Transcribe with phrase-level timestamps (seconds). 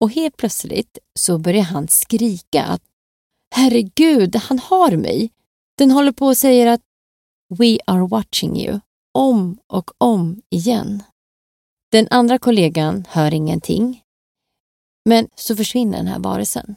[0.00, 2.82] Och helt plötsligt så börjar han skrika att
[3.54, 5.30] herregud, han har mig.
[5.78, 6.80] Den håller på och säger att
[7.58, 8.80] We are watching you
[9.12, 11.02] om och om igen.
[11.92, 14.02] Den andra kollegan hör ingenting.
[15.04, 16.76] Men så försvinner den här varelsen.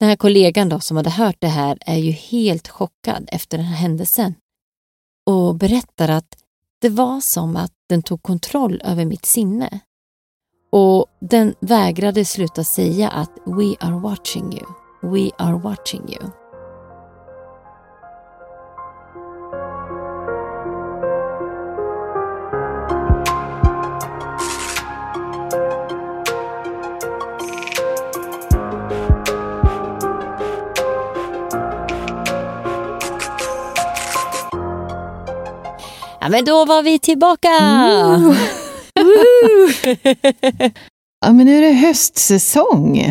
[0.00, 3.66] Den här kollegan då som hade hört det här är ju helt chockad efter den
[3.66, 4.34] här händelsen
[5.26, 6.44] och berättar att
[6.80, 9.80] det var som att den tog kontroll över mitt sinne.
[10.70, 14.66] Och den vägrade sluta säga att We are watching you.
[15.12, 16.30] We are watching you.
[36.30, 37.48] Men då var vi tillbaka!
[37.48, 38.34] Mm.
[41.26, 43.02] Ja, men nu är det höstsäsong.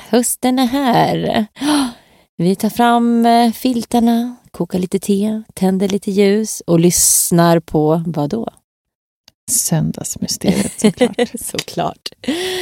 [0.00, 1.46] Hösten är här.
[2.36, 8.30] Vi tar fram eh, filtarna, kokar lite te, tänder lite ljus och lyssnar på vad
[8.30, 8.48] då?
[9.50, 11.40] Söndagsmysteriet såklart.
[11.40, 12.08] Såklart.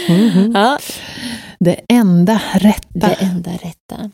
[0.09, 0.53] Mhm.
[0.55, 0.78] Ja,
[1.59, 3.09] Det enda rätta.
[3.09, 4.11] det enda rätta.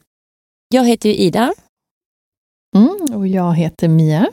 [0.69, 1.53] Jag heter ju Ida.
[2.77, 4.29] Mm, och jag heter Mia.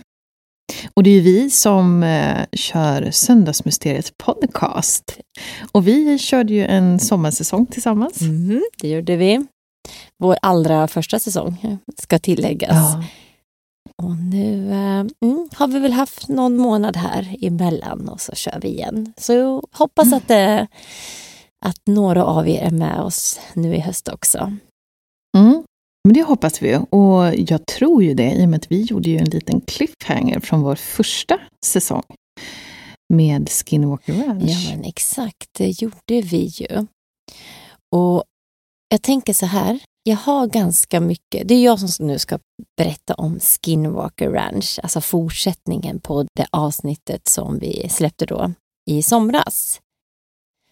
[0.94, 5.20] Och det är ju vi som eh, kör Söndagsmysteriet podcast.
[5.72, 8.22] Och vi körde ju en sommarsäsong tillsammans.
[8.22, 9.46] Mhm, det gjorde vi.
[10.20, 12.94] Vår allra första säsong ska tilläggas.
[12.94, 13.04] Ja.
[14.04, 18.60] Och nu eh, mm, har vi väl haft någon månad här emellan och så kör
[18.62, 19.14] vi igen.
[19.18, 20.68] Så jag hoppas att, det,
[21.66, 24.54] att några av er är med oss nu i höst också.
[25.38, 25.64] Mm.
[26.04, 26.76] Men det hoppas vi.
[26.76, 30.40] Och jag tror ju det, i och med att vi gjorde ju en liten cliffhanger
[30.40, 32.04] från vår första säsong
[33.14, 34.44] med Skinwalker Ranch.
[34.48, 36.88] Ja, men exakt, det gjorde vi ju.
[37.96, 38.24] Och
[38.90, 42.40] jag tänker så här, jag har ganska mycket, det är jag som nu ska
[42.78, 48.52] berätta om Skinwalker Ranch, alltså fortsättningen på det avsnittet som vi släppte då
[48.90, 49.82] i somras.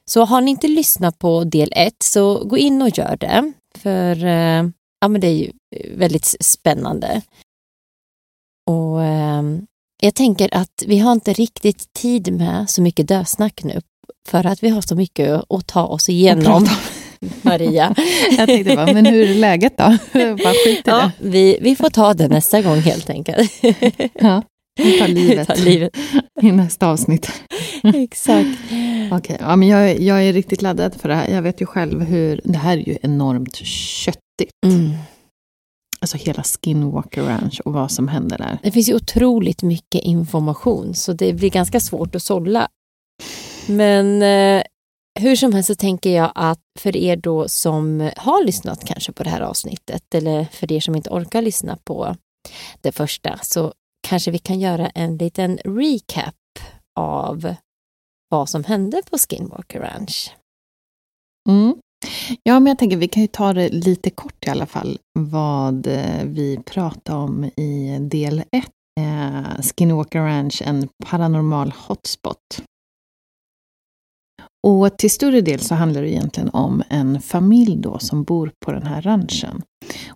[0.09, 4.25] Så har ni inte lyssnat på del ett så gå in och gör det, för
[4.25, 4.63] eh,
[5.01, 5.51] ja, men det är ju
[5.95, 7.21] väldigt spännande.
[8.69, 9.43] Och eh,
[10.01, 13.81] jag tänker att vi har inte riktigt tid med så mycket dösnack nu
[14.27, 16.67] för att vi har så mycket att ta oss igenom.
[17.41, 17.95] Maria.
[18.37, 19.83] Jag tänkte bara, men hur är läget då?
[20.13, 21.29] bara skit i Ja, det.
[21.29, 23.51] vi, vi får ta det nästa gång helt enkelt.
[24.13, 24.41] Ja,
[24.83, 25.91] vi tar livet Ta livet.
[26.41, 27.31] i nästa avsnitt.
[27.83, 28.49] Exakt.
[29.11, 31.27] Okej, ja, men jag, jag är riktigt laddad för det här.
[31.29, 33.57] Jag vet ju själv hur, det här är ju enormt
[34.37, 34.53] köttigt.
[34.65, 34.97] Mm.
[35.99, 38.59] Alltså hela Skinwalker Ranch och vad som händer där.
[38.63, 42.67] Det finns ju otroligt mycket information så det blir ganska svårt att sålla.
[43.67, 44.63] Men eh,
[45.19, 49.23] hur som helst så tänker jag att för er då som har lyssnat kanske på
[49.23, 52.15] det här avsnittet eller för er som inte orkar lyssna på
[52.81, 53.73] det första så
[54.07, 56.35] kanske vi kan göra en liten recap
[56.99, 57.55] av
[58.29, 60.35] vad som hände på Skinwalker Ranch.
[61.49, 61.75] Mm.
[62.43, 65.87] Ja, men jag tänker vi kan ju ta det lite kort i alla fall, vad
[65.87, 68.69] eh, vi pratade om i del 1.
[68.99, 72.61] Eh, Skinwalker Ranch, en paranormal hotspot.
[74.67, 78.71] Och till större del så handlar det egentligen om en familj då som bor på
[78.71, 79.61] den här ranchen.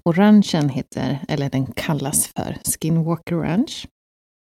[0.04, 3.88] Och ranchen heter, eller den kallas för Skinwalker Ranch.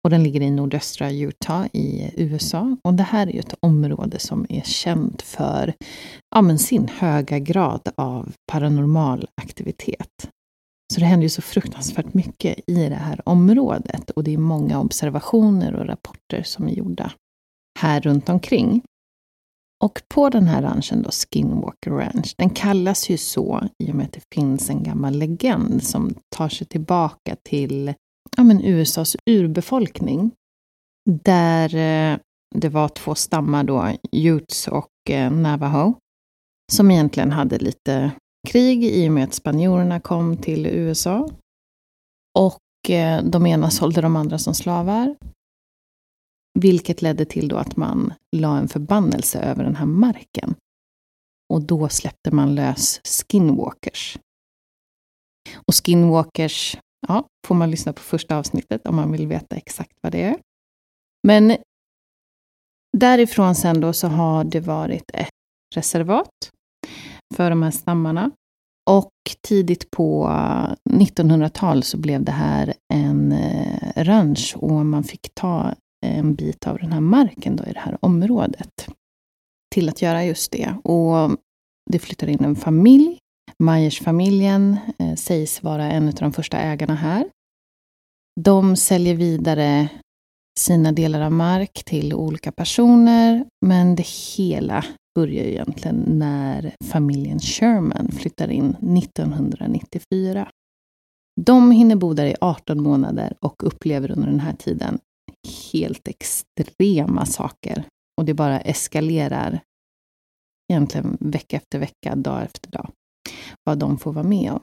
[0.09, 2.77] Och den ligger i nordöstra Utah i USA.
[2.85, 5.75] Och det här är ju ett område som är känt för
[6.35, 10.31] ja, men sin höga grad av paranormal aktivitet.
[10.95, 14.81] Så det händer ju så fruktansvärt mycket i det här området och det är många
[14.81, 17.13] observationer och rapporter som är gjorda
[17.81, 18.83] här runt omkring.
[19.85, 24.07] Och på den här ranchen då, Skinwalker Ranch, den kallas ju så i och med
[24.07, 27.95] att det finns en gammal legend som tar sig tillbaka till
[28.37, 30.31] ja, men USAs urbefolkning.
[31.11, 32.19] Där eh,
[32.55, 35.95] det var två stammar då, Utes och eh, Navajo,
[36.73, 38.11] som egentligen hade lite
[38.49, 41.29] krig i och med att spanjorerna kom till USA.
[42.39, 45.17] Och eh, de ena sålde de andra som slavar.
[46.59, 50.55] Vilket ledde till då att man la en förbannelse över den här marken.
[51.53, 54.19] Och då släppte man lös skinwalkers.
[55.67, 56.77] Och skinwalkers,
[57.09, 60.37] ja, får man lyssna på första avsnittet om man vill veta exakt vad det är.
[61.27, 61.57] Men
[62.97, 65.31] därifrån sen då så har det varit ett
[65.75, 66.51] reservat
[67.35, 68.31] för de här stammarna.
[68.91, 69.13] Och
[69.49, 70.29] tidigt på
[70.91, 75.75] 1900-tal så blev det här en eh, ranch och man fick ta
[76.07, 78.89] en bit av den här marken då i det här området
[79.75, 80.75] till att göra just det.
[80.85, 81.37] Och
[81.91, 83.19] det flyttade in en familj.
[83.59, 87.29] Myers-familjen eh, sägs vara en av de första ägarna här.
[88.41, 89.89] De säljer vidare
[90.59, 94.07] sina delar av mark till olika personer, men det
[94.37, 94.85] hela
[95.15, 100.49] börjar egentligen när familjen Sherman flyttar in 1994.
[101.41, 104.99] De hinner bo där i 18 månader och upplever under den här tiden
[105.73, 107.85] helt extrema saker.
[108.19, 109.61] Och det bara eskalerar
[110.73, 112.91] egentligen vecka efter vecka, dag efter dag.
[113.65, 114.61] Vad de får vara med om.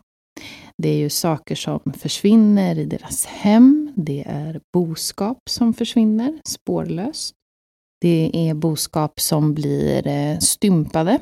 [0.78, 3.94] Det är ju saker som försvinner i deras hem.
[3.96, 7.36] Det är boskap som försvinner spårlöst.
[8.02, 11.22] Det är boskap som blir eh, stympade.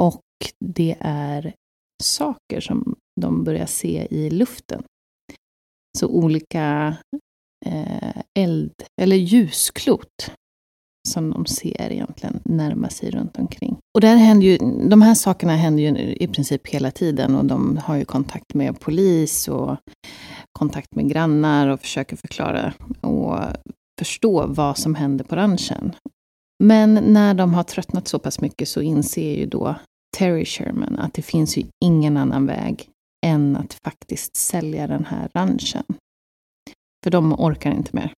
[0.00, 0.22] Och
[0.64, 1.54] det är
[2.02, 4.82] saker som de börjar se i luften.
[5.98, 6.96] Så olika
[7.66, 10.32] eh, eld eller ljusklot
[11.08, 13.76] som de ser egentligen närma sig runt omkring.
[13.94, 14.58] Och där händer ju,
[14.88, 18.80] de här sakerna händer ju i princip hela tiden och de har ju kontakt med
[18.80, 19.76] polis och
[20.58, 23.38] kontakt med grannar och försöker förklara och
[23.98, 25.92] förstå vad som händer på ranchen.
[26.64, 29.74] Men när de har tröttnat så pass mycket så inser ju då
[30.18, 32.88] Terry Sherman att det finns ju ingen annan väg
[33.26, 35.84] än att faktiskt sälja den här ranchen.
[37.04, 38.12] För de orkar inte mer.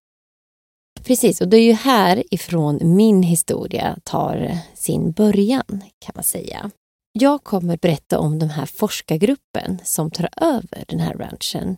[1.05, 6.71] Precis, och det är ju härifrån min historia tar sin början kan man säga.
[7.13, 11.77] Jag kommer berätta om den här forskargruppen som tar över den här ranchen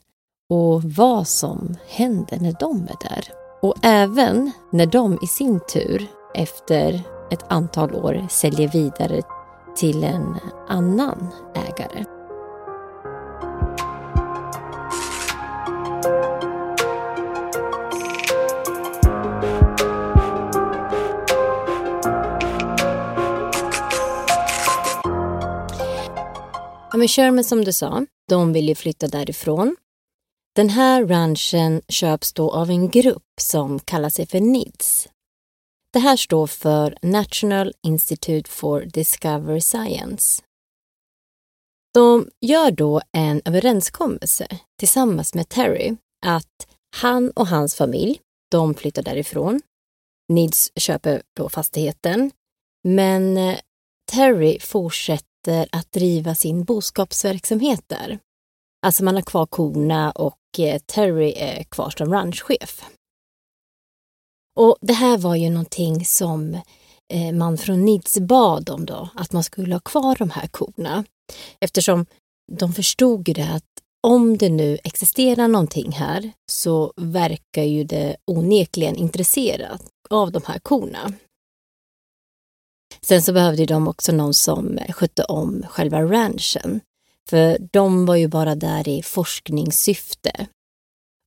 [0.51, 3.25] och vad som händer när de är där.
[3.63, 9.23] Och även när de i sin tur efter ett antal år säljer vidare
[9.77, 10.37] till en
[10.69, 12.14] annan ägare.
[26.95, 29.77] Ja, men Sherman som du sa, de vill ju flytta därifrån.
[30.57, 35.09] Den här ranchen köps då av en grupp som kallar sig för NIDS.
[35.93, 40.43] Det här står för National Institute for Discovery Science.
[41.95, 44.47] De gör då en överenskommelse
[44.79, 45.97] tillsammans med Terry
[46.27, 48.21] att han och hans familj,
[48.51, 49.61] de flyttar därifrån.
[50.33, 52.31] NIDS köper då fastigheten,
[52.85, 53.59] men eh,
[54.13, 58.19] Terry fortsätter fortsätter att driva sin boskapsverksamhet där.
[58.87, 62.85] Alltså man har kvar korna och eh, Terry är kvar som ranchchef.
[64.57, 66.55] Och det här var ju någonting som
[67.13, 71.05] eh, man från Nids bad om då, att man skulle ha kvar de här korna.
[71.61, 72.07] Eftersom
[72.53, 73.65] de förstod ju det att
[74.07, 80.59] om det nu existerar någonting här så verkar ju det onekligen intresserat av de här
[80.59, 81.13] korna.
[83.05, 86.81] Sen så behövde de också någon som skötte om själva ranchen.
[87.29, 90.47] För de var ju bara där i forskningssyfte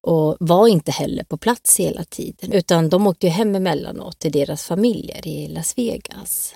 [0.08, 4.64] och var inte heller på plats hela tiden utan de åkte hem emellanåt till deras
[4.64, 6.56] familjer i Las Vegas.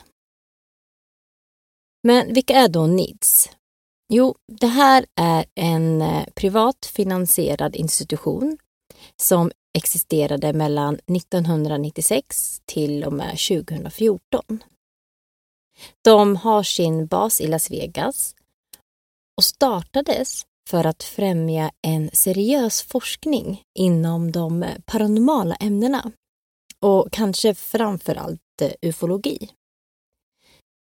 [2.03, 3.49] Men vilka är då NIDS?
[4.13, 8.57] Jo, det här är en eh, privat finansierad institution
[9.15, 14.63] som existerade mellan 1996 till och med 2014.
[16.01, 18.35] De har sin bas i Las Vegas
[19.37, 26.11] och startades för att främja en seriös forskning inom de paranormala ämnena
[26.79, 29.49] och kanske framför allt eh, ufologi.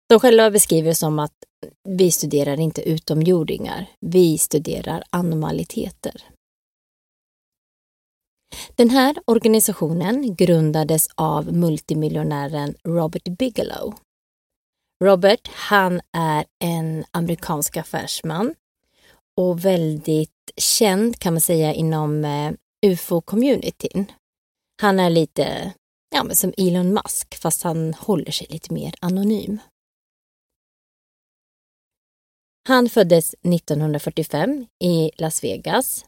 [0.08, 1.44] De själva beskriver det som att
[1.88, 6.24] vi studerar inte utomjordingar, vi studerar anomaliteter.
[8.76, 13.94] Den här organisationen grundades av multimiljonären Robert Bigelow.
[15.02, 18.54] Robert, han är en amerikansk affärsman
[19.36, 22.52] och väldigt känd kan man säga inom eh,
[22.86, 24.12] ufo-communityn.
[24.82, 25.72] Han är lite
[26.14, 29.58] ja, men som Elon Musk fast han håller sig lite mer anonym.
[32.68, 36.04] Han föddes 1945 i Las Vegas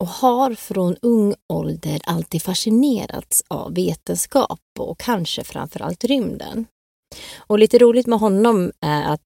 [0.00, 6.66] och har från ung ålder alltid fascinerats av vetenskap och kanske framförallt rymden.
[7.36, 9.20] Och lite roligt med honom är att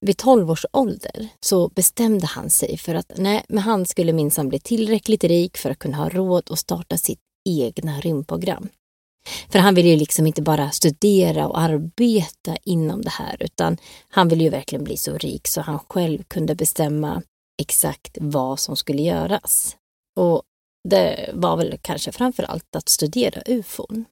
[0.00, 4.48] vid 12 års ålder så bestämde han sig för att nej, men han skulle minsann
[4.48, 8.68] bli tillräckligt rik för att kunna ha råd att starta sitt egna rymdprogram.
[9.48, 13.76] För han vill ju liksom inte bara studera och arbeta inom det här utan
[14.08, 17.22] han vill ju verkligen bli så rik så han själv kunde bestämma
[17.62, 19.76] exakt vad som skulle göras.
[20.16, 20.42] Och
[20.88, 24.04] det var väl kanske framför allt att studera ufon.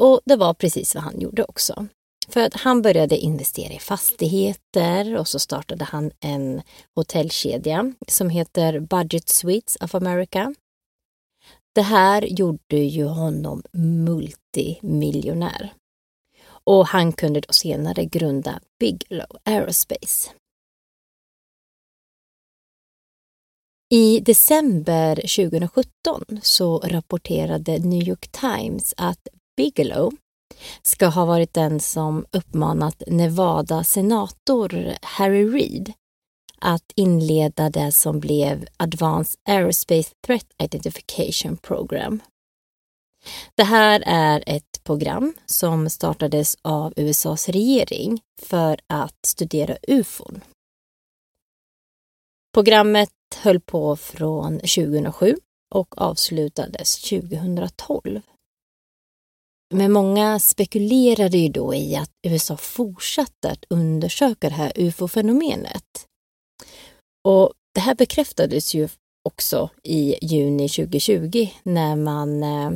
[0.00, 1.86] Och det var precis vad han gjorde också.
[2.28, 6.62] För att han började investera i fastigheter och så startade han en
[6.94, 10.54] hotellkedja som heter Budget Suites of America.
[11.74, 15.72] Det här gjorde ju honom multimiljonär.
[16.46, 20.30] Och han kunde då senare grunda Bigelow Aerospace.
[23.92, 29.28] I december 2017 så rapporterade New York Times att
[29.60, 30.12] Bigelow
[30.82, 35.92] ska ha varit den som uppmanat Nevada senator Harry Reid
[36.58, 42.20] att inleda det som blev Advanced Aerospace Threat Identification Program.
[43.54, 50.40] Det här är ett program som startades av USAs regering för att studera ufon.
[52.54, 55.34] Programmet höll på från 2007
[55.74, 58.20] och avslutades 2012.
[59.74, 66.06] Men många spekulerade ju då i att USA fortsatte att undersöka det här ufo-fenomenet.
[67.28, 68.88] Och det här bekräftades ju
[69.24, 72.70] också i juni 2020 när man eh,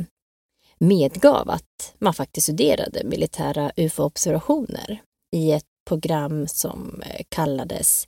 [0.79, 5.01] medgav att man faktiskt studerade militära ufo-observationer
[5.35, 8.07] i ett program som eh, kallades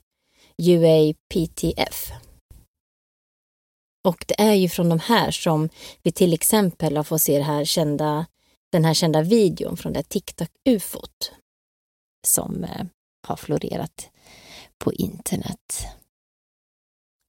[0.62, 2.12] UAPTF.
[4.08, 5.68] Och det är ju från de här som
[6.02, 8.26] vi till exempel har fått se det här kända,
[8.72, 11.32] den här kända videon från det TikTok-ufot
[12.26, 12.86] som eh,
[13.26, 14.10] har florerat
[14.78, 15.86] på internet.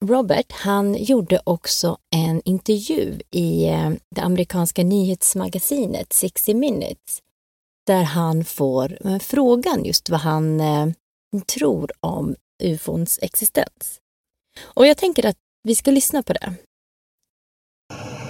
[0.04, 7.22] Robert, han gjorde också en intervju i eh, det amerikanska nyhetsmagasinet 60 minutes
[7.86, 10.62] där han får eh, frågan just vad han
[11.46, 14.00] tror om ufons existens.
[14.60, 16.54] Och jag tänker att vi ska lyssna på det.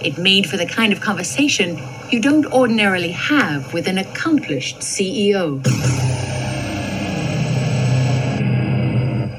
[0.03, 5.63] It made for the kind of conversation you don't ordinarily have with an accomplished CEO.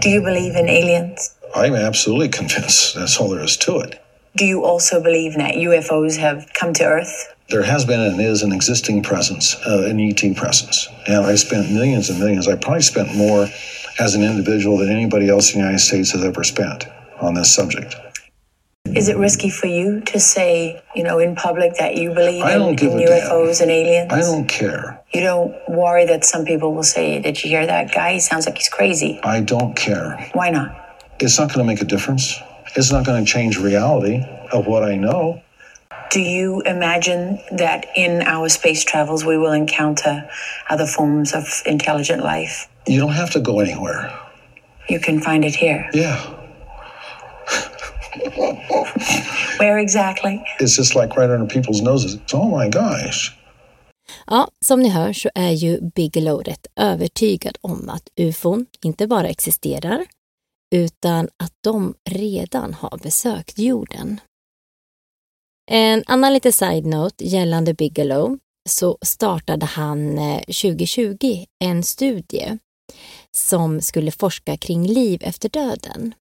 [0.01, 1.35] Do you believe in aliens?
[1.53, 2.95] I'm absolutely convinced.
[2.95, 4.01] That's all there is to it.
[4.37, 7.35] Do you also believe that UFOs have come to Earth?
[7.49, 10.87] There has been and is an existing presence, uh, an ET presence.
[11.07, 12.47] And I spent millions and millions.
[12.47, 13.47] I probably spent more
[13.99, 16.85] as an individual than anybody else in the United States has ever spent
[17.19, 17.95] on this subject.
[18.95, 22.55] Is it risky for you to say, you know, in public that you believe I
[22.55, 23.69] in, in UFOs damn.
[23.69, 24.13] and aliens?
[24.13, 25.01] I don't care.
[25.13, 28.13] You don't worry that some people will say, Did you hear that guy?
[28.13, 29.19] He sounds like he's crazy.
[29.23, 30.29] I don't care.
[30.33, 30.77] Why not?
[31.19, 32.35] It's not going to make a difference.
[32.75, 35.41] It's not going to change reality of what I know.
[36.09, 40.29] Do you imagine that in our space travels we will encounter
[40.69, 42.67] other forms of intelligent life?
[42.85, 44.13] You don't have to go anywhere.
[44.89, 45.89] You can find it here.
[45.93, 46.40] Yeah.
[49.59, 50.43] Where exactly?
[50.59, 52.17] It's just like right under people's noses.
[52.33, 53.31] Oh my gosh.
[54.27, 59.27] Ja, som ni hör så är ju Bigelow rätt övertygad om att ufon inte bara
[59.27, 60.05] existerar,
[60.75, 64.19] utan att de redan har besökt jorden.
[65.71, 68.37] En annan liten side-note gällande Bigelow
[68.69, 72.57] så startade han 2020 eh, en studie
[73.35, 76.13] som skulle forska kring liv efter döden.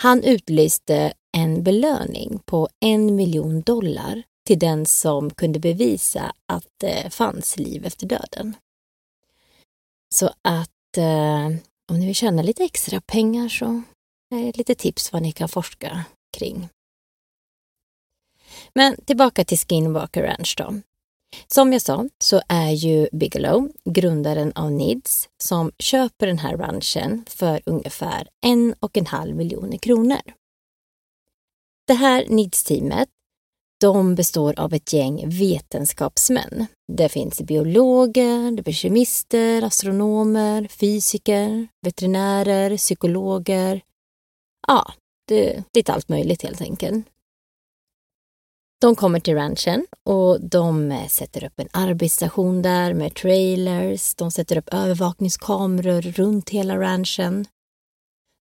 [0.00, 7.14] Han utlyste en belöning på en miljon dollar till den som kunde bevisa att det
[7.14, 8.56] fanns liv efter döden.
[10.14, 11.46] Så att eh,
[11.90, 13.82] om ni vill tjäna lite extra pengar så
[14.34, 16.04] är det lite tips vad ni kan forska
[16.36, 16.68] kring.
[18.74, 20.80] Men tillbaka till Skinwalker Ranch då.
[21.46, 27.24] Som jag sa så är ju Bigelow grundaren av NIDS som köper den här ranchen
[27.28, 30.20] för ungefär en och en halv miljoner kronor.
[31.86, 33.08] Det här NIDS-teamet
[33.80, 36.66] de består av ett gäng vetenskapsmän.
[36.92, 43.80] Det finns biologer, det finns kemister, astronomer, fysiker, veterinärer, psykologer.
[44.66, 44.92] Ja,
[45.28, 47.06] det är lite allt möjligt helt enkelt.
[48.80, 54.14] De kommer till ranchen och de eh, sätter upp en arbetsstation där med trailers.
[54.14, 57.46] De sätter upp övervakningskameror runt hela ranchen.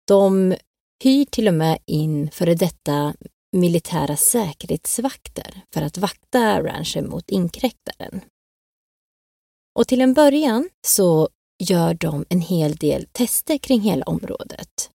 [0.08, 0.56] De
[1.03, 3.13] hyr till och med in före detta
[3.51, 8.22] militära säkerhetsvakter för att vakta ranchen mot inkräktaren.
[9.79, 11.29] Och till en början så
[11.63, 14.89] gör de en hel del tester kring hela området.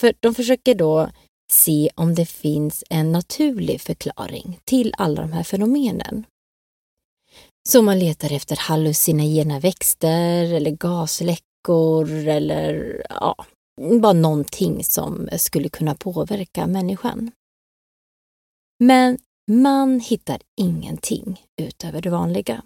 [0.00, 1.10] För de försöker då
[1.52, 6.26] se om det finns en naturlig förklaring till alla de här fenomenen.
[7.68, 13.36] Så man letar efter hallucinogena växter eller gasläckor eller ja,
[14.00, 17.30] bara någonting som skulle kunna påverka människan.
[18.78, 19.18] Men
[19.50, 22.62] man hittar ingenting utöver det vanliga.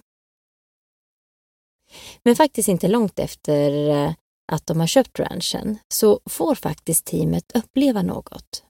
[2.23, 4.15] Men faktiskt inte långt efter eh,
[4.53, 8.65] att de har köpt ranchen så får faktiskt teamet uppleva något.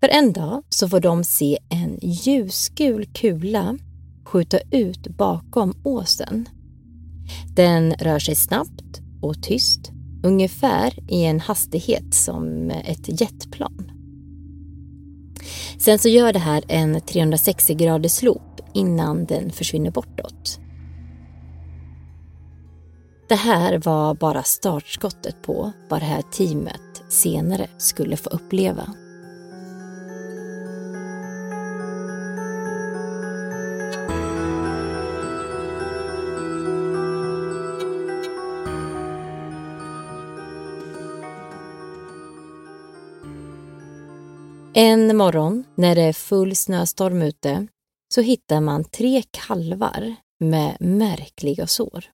[0.00, 3.78] För en dag så får de se en ljusgul kula
[4.24, 6.48] skjuta ut bakom åsen.
[7.56, 13.90] Den rör sig snabbt och tyst, ungefär i en hastighet som ett jetplan.
[15.78, 20.60] Sen så gör det här en 360 graders loop innan den försvinner bortåt.
[23.28, 28.94] Det här var bara startskottet på vad det här teamet senare skulle få uppleva.
[44.80, 47.66] En morgon när det är full snöstorm ute
[48.14, 52.04] så hittar man tre kalvar med märkliga sår.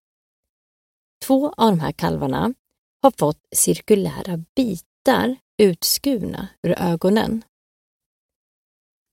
[1.26, 2.54] Två av de här kalvarna
[3.02, 7.42] har fått cirkulära bitar utskurna ur ögonen.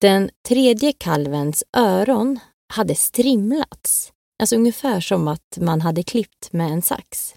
[0.02, 2.40] Den tredje kalvens öron
[2.74, 7.36] hade strimlats, alltså ungefär som att man hade klippt med en sax.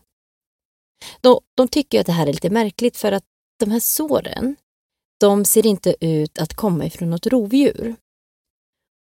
[1.21, 3.25] De, de tycker att det här är lite märkligt för att
[3.59, 4.57] de här såren
[5.21, 7.97] de ser inte ut att komma ifrån något rovdjur.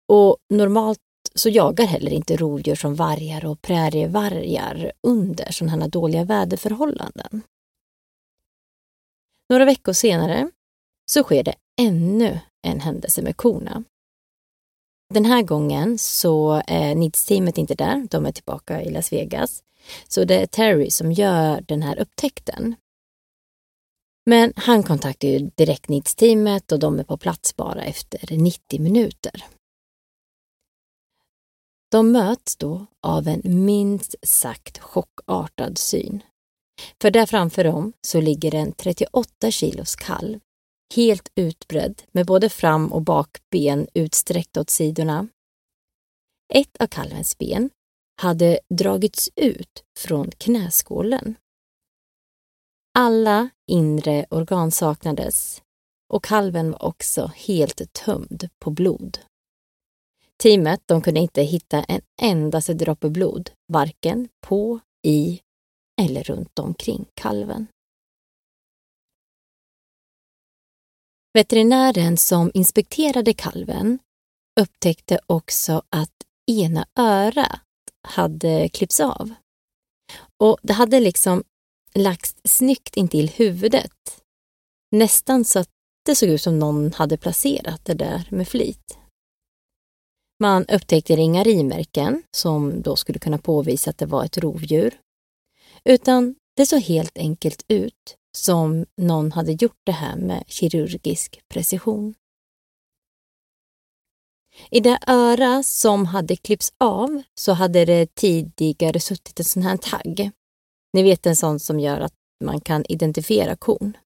[0.08, 0.98] Och normalt
[1.34, 7.42] så jagar heller inte rovdjur som vargar och prärievargar under sådana här dåliga väderförhållanden.
[9.50, 10.50] Några veckor senare
[11.10, 13.84] så sker det ännu en händelse med korna.
[15.14, 19.62] Den här gången så är NIDS-teamet inte där, de är tillbaka i Las Vegas.
[20.08, 22.74] Så det är Terry som gör den här upptäckten.
[24.26, 29.44] Men han kontaktar ju direktnitsteamet och de är på plats bara efter 90 minuter.
[31.90, 36.22] De möts då av en minst sagt chockartad syn.
[37.02, 40.40] För där framför dem så ligger en 38 kilos kalv,
[40.94, 45.28] helt utbredd med både fram och bakben utsträckta åt sidorna.
[46.54, 47.70] Ett av kalvens ben
[48.22, 51.36] hade dragits ut från knäskålen
[52.98, 55.62] alla inre organ saknades
[56.12, 59.18] och kalven var också helt tömd på blod.
[60.42, 65.40] Teamet de kunde inte hitta en endaste droppe blod, varken på, i
[66.02, 67.66] eller runt omkring kalven.
[71.32, 73.98] Veterinären som inspekterade kalven
[74.60, 76.12] upptäckte också att
[76.50, 77.60] ena örat
[78.08, 79.34] hade klippts av.
[80.38, 81.42] Och det hade liksom
[81.98, 84.22] lagts snyggt intill huvudet.
[84.90, 85.68] Nästan så att
[86.04, 88.98] det såg ut som någon hade placerat det där med flit.
[90.40, 95.00] Man upptäckte inga rimärken som då skulle kunna påvisa att det var ett rovdjur.
[95.84, 102.14] Utan det såg helt enkelt ut som någon hade gjort det här med kirurgisk precision.
[104.70, 109.76] I det öra som hade klippts av så hade det tidigare suttit en sån här
[109.76, 110.30] tagg
[110.94, 113.96] ni vet en sån som gör att man kan identifiera kon.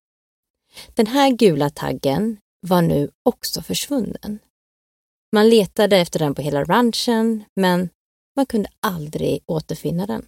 [0.94, 4.38] Den här gula taggen var nu också försvunnen.
[5.32, 7.88] Man letade efter den på hela ranchen, men
[8.36, 10.26] man kunde aldrig återfinna den.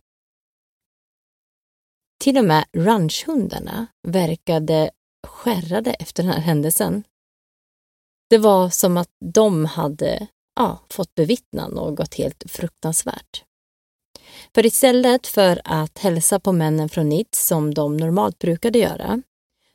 [2.21, 4.91] Till och med ranchhundarna verkade
[5.27, 7.05] skärrade efter den här händelsen.
[8.31, 13.45] Det var som att de hade ja, fått bevittna något helt fruktansvärt.
[14.55, 19.23] För istället för att hälsa på männen från Nitz som de normalt brukade göra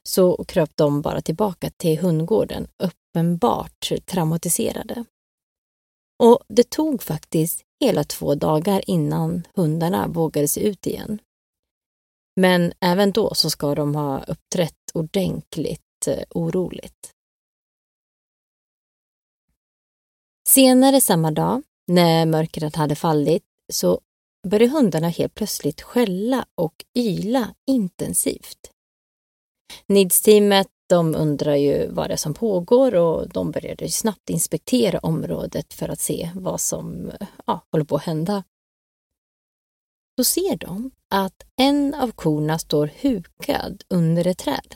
[0.03, 5.05] så kröp de bara tillbaka till hundgården uppenbart traumatiserade.
[6.23, 11.19] Och det tog faktiskt hela två dagar innan hundarna vågade sig ut igen.
[12.35, 17.11] Men även då så ska de ha uppträtt ordentligt eh, oroligt.
[20.47, 24.01] Senare samma dag, när mörkret hade fallit, så
[24.45, 28.71] började hundarna helt plötsligt skälla och yla intensivt.
[29.87, 35.73] NIDS-teamet de undrar ju vad det är som pågår och de började snabbt inspektera området
[35.73, 37.11] för att se vad som
[37.45, 38.43] ja, håller på att hända.
[40.17, 44.75] Då ser de att en av korna står hukad under ett träd.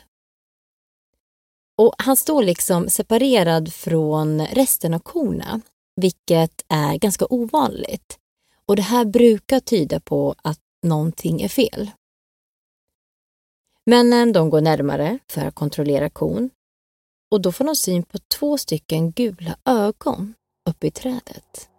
[1.78, 5.62] Och Han står liksom separerad från resten av korna,
[5.96, 8.20] vilket är ganska ovanligt.
[8.70, 11.92] Och Det här brukar tyda på att någonting är fel.
[13.86, 16.50] Männen de går närmare för att kontrollera kon
[17.32, 20.34] och då får de syn på två stycken gula ögon
[20.70, 21.70] uppe i trädet.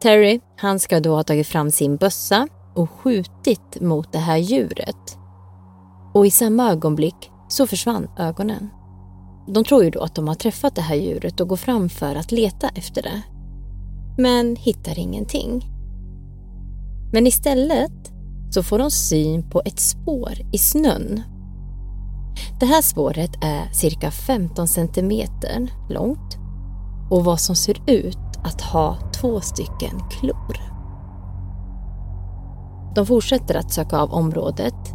[0.00, 5.18] Terry, han ska då ha tagit fram sin bössa och skjutit mot det här djuret.
[6.14, 8.68] Och i samma ögonblick så försvann ögonen.
[9.48, 12.14] De tror ju då att de har träffat det här djuret och går fram för
[12.14, 13.35] att leta efter det.
[14.16, 15.70] Men hittar ingenting.
[17.12, 18.12] Men istället
[18.50, 21.22] så får de syn på ett spår i snön.
[22.60, 26.36] Det här spåret är cirka 15 centimeter långt
[27.10, 30.56] och vad som ser ut att ha två stycken klor.
[32.94, 34.94] De fortsätter att söka av området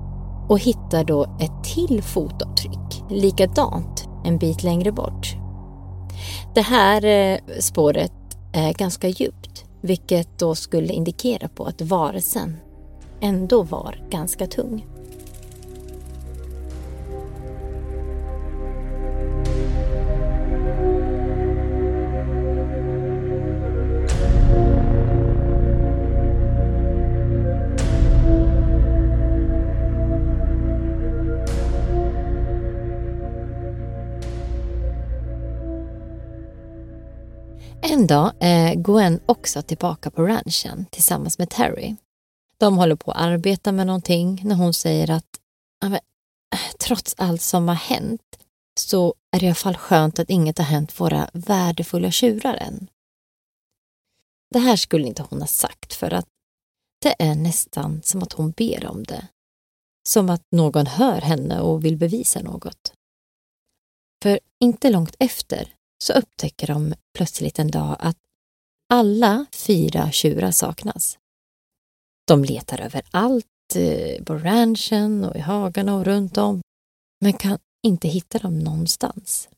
[0.49, 5.35] och hittar då ett till fotavtryck, likadant en bit längre bort.
[6.55, 8.11] Det här eh, spåret
[8.53, 12.57] Eh, ganska djupt, vilket då skulle indikera på att varelsen
[13.21, 14.85] ändå var ganska tung.
[38.01, 41.95] Eh, en dag är Gwen också tillbaka på ranchen tillsammans med Terry
[42.61, 45.39] de håller på att arbeta med någonting när hon säger att
[45.83, 45.99] eh,
[46.79, 48.39] trots allt som har hänt
[48.79, 52.87] så är det i alla fall skönt att inget har hänt våra värdefulla tjurar än.
[54.49, 56.27] Det här skulle inte hon ha sagt för att
[57.01, 59.27] det är nästan som att hon ber om det.
[60.09, 62.93] Som att någon hör henne och vill bevisa något.
[64.23, 68.17] För inte långt efter så upptäcker de plötsligt en dag att
[68.89, 71.17] alla fyra tjurar saknas.
[72.27, 76.61] De letar överallt, eh, på ranchen och i hagarna och runt om,
[77.21, 79.49] men kan inte hitta dem någonstans.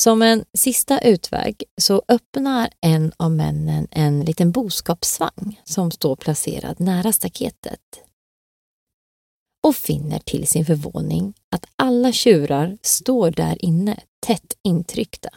[0.00, 6.80] Som en sista utväg så öppnar en av männen en liten boskapsvagn som står placerad
[6.80, 8.09] nära staketet
[9.62, 15.30] och finner till sin förvåning att alla tjurar står där inne tätt intryckta.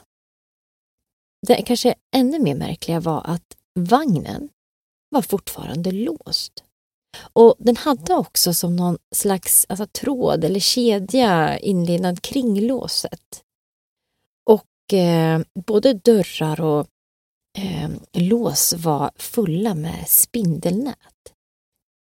[1.47, 4.49] Det kanske ännu mer märkliga var att vagnen
[5.09, 6.63] var fortfarande låst.
[7.33, 13.43] Och den hade också som någon slags alltså, tråd eller kedja inlindad kring låset.
[14.45, 16.87] Och eh, både dörrar och
[17.57, 21.33] eh, lås var fulla med spindelnät.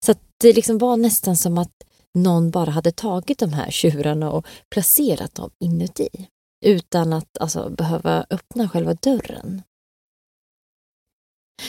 [0.06, 4.46] Så det liksom var nästan som att någon bara hade tagit de här tjurarna och
[4.70, 6.28] placerat dem inuti
[6.64, 9.62] utan att alltså, behöva öppna själva dörren.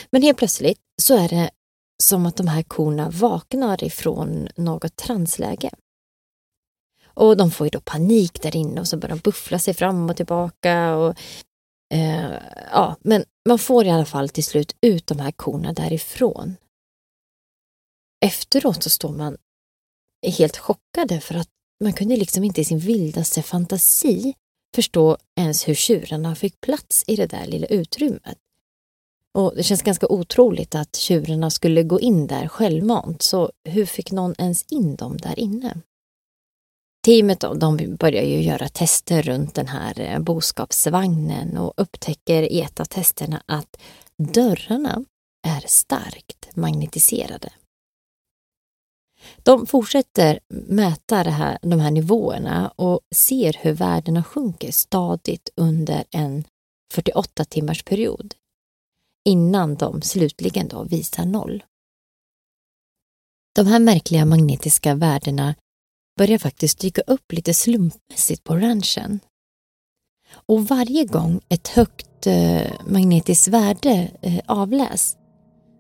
[0.09, 1.49] Men helt plötsligt så är det
[2.03, 5.69] som att de här korna vaknar ifrån något transläge.
[7.05, 10.09] Och de får ju då panik där inne och så börjar de buffla sig fram
[10.09, 10.95] och tillbaka.
[10.95, 11.15] Och,
[11.93, 12.33] eh,
[12.71, 16.55] ja, men man får i alla fall till slut ut de här korna därifrån.
[18.25, 19.37] Efteråt så står man
[20.27, 21.49] helt chockade för att
[21.83, 24.33] man kunde liksom inte i sin vildaste fantasi
[24.75, 28.37] förstå ens hur tjurarna fick plats i det där lilla utrymmet.
[29.33, 34.11] Och det känns ganska otroligt att tjurarna skulle gå in där självmant, så hur fick
[34.11, 35.77] någon ens in dem där inne?
[37.05, 42.61] Teamet då, de börjar ju göra tester runt den här eh, boskapsvagnen och upptäcker i
[42.61, 43.77] ett av testerna att
[44.17, 45.05] dörrarna
[45.47, 47.49] är starkt magnetiserade.
[49.37, 56.03] De fortsätter mäta det här, de här nivåerna och ser hur värdena sjunker stadigt under
[56.11, 56.43] en
[56.93, 58.35] 48 timmars period
[59.25, 61.63] innan de slutligen då visar noll.
[63.55, 65.55] De här märkliga magnetiska värdena
[66.17, 69.19] börjar faktiskt dyka upp lite slumpmässigt på ranchen.
[70.31, 75.17] Och varje gång ett högt eh, magnetiskt värde eh, avläs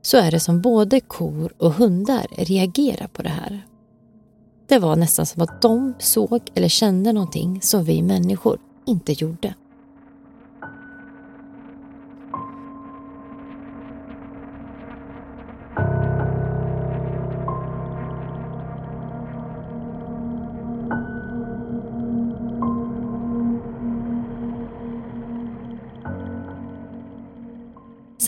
[0.09, 3.65] så är det som både kor och hundar reagerar på det här.
[4.67, 9.53] Det var nästan som att de såg eller kände någonting som vi människor inte gjorde.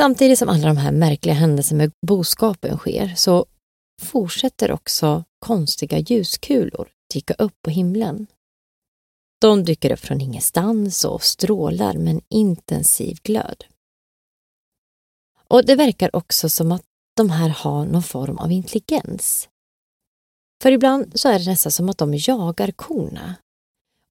[0.01, 3.45] Samtidigt som alla de här märkliga händelserna med boskapen sker så
[4.01, 8.27] fortsätter också konstiga ljuskulor dyka upp på himlen.
[9.41, 13.63] De dyker upp från ingenstans och strålar med en intensiv glöd.
[15.47, 16.83] Och det verkar också som att
[17.17, 19.49] de här har någon form av intelligens.
[20.63, 23.35] För ibland så är det nästan som att de jagar korna.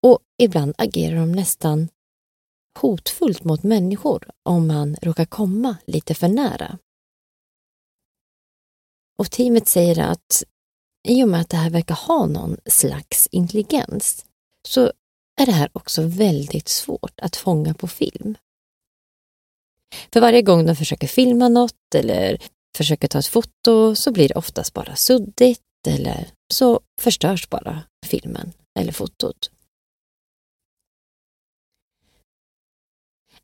[0.07, 1.89] Och ibland agerar de nästan
[2.79, 6.79] hotfullt mot människor om man råkar komma lite för nära.
[9.19, 10.45] Och teamet säger att
[11.09, 14.25] i och med att det här verkar ha någon slags intelligens
[14.69, 14.93] så
[15.41, 18.37] är det här också väldigt svårt att fånga på film.
[20.13, 22.43] För varje gång de försöker filma något eller
[22.77, 28.53] försöker ta ett foto så blir det oftast bara suddigt eller så förstörs bara filmen
[28.79, 29.51] eller fotot.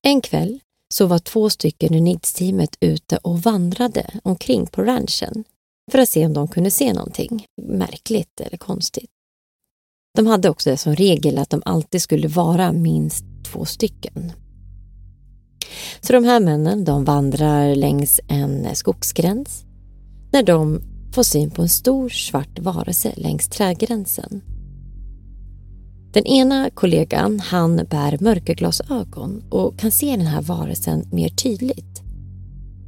[0.03, 0.61] En kväll
[0.95, 5.45] så var två stycken ur NIDS-teamet ute och vandrade omkring på ranchen
[5.93, 9.11] för att se om de kunde se någonting märkligt eller konstigt.
[10.17, 14.33] De hade också det som regel att de alltid skulle vara minst två stycken.
[16.01, 19.65] Så de här männen de vandrar längs en skogsgräns
[20.33, 20.83] när de
[21.15, 24.43] får syn på en stor svart varelse längs trädgränsen.
[26.17, 32.03] Den ena kollegan han bär mörkerglasögon och kan se den här varelsen mer tydligt.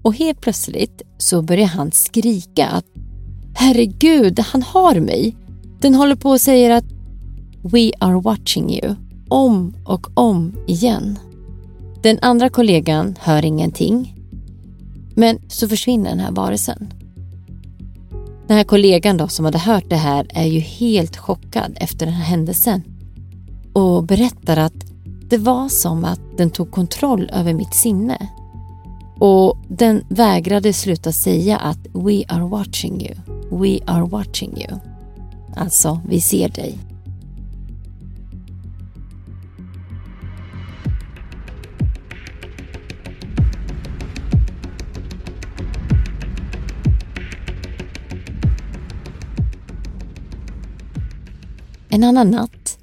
[0.03, 2.85] Och helt plötsligt så börjar han skrika att
[3.55, 5.37] Herregud, han har mig.
[5.81, 6.85] Den håller på och säger att
[7.63, 8.95] We are watching you.
[9.29, 11.19] Om och om igen.
[12.03, 14.15] Den andra kollegan hör ingenting.
[15.15, 16.93] Men så försvinner den här varelsen.
[18.47, 22.15] Den här kollegan då som hade hört det här är ju helt chockad efter den
[22.15, 22.98] här händelsen
[23.79, 24.85] och berättar att
[25.29, 28.29] det var som att den tog kontroll över mitt sinne.
[29.19, 33.15] Och den vägrade sluta säga att We are watching you.
[33.51, 34.79] We are watching you.
[35.57, 36.79] Alltså, vi ser dig.
[51.91, 52.78] En annan natt,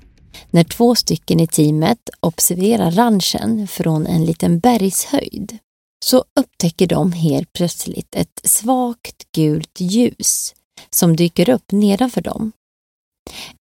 [0.55, 5.57] när två stycken i teamet observerar ranchen från en liten bergshöjd,
[6.05, 10.55] så upptäcker de helt plötsligt ett svagt gult ljus
[10.89, 12.51] som dyker upp nedanför dem.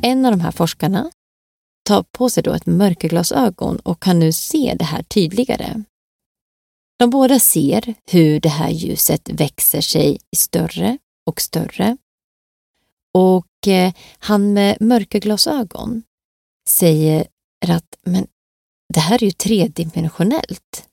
[0.02, 1.10] En av de här forskarna
[1.84, 5.82] tar på sig då ett mörkerglasögon och kan nu se det här tydligare.
[6.98, 11.96] De båda ser hur det här ljuset växer sig större och större.
[13.14, 16.02] Och eh, han med mörkerglasögon
[16.68, 17.26] säger
[17.68, 18.26] att men
[18.94, 20.88] det här är ju tredimensionellt.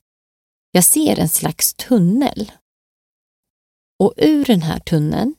[0.70, 2.52] Jag ser en slags tunnel.
[3.98, 5.34] Och ur den här tunneln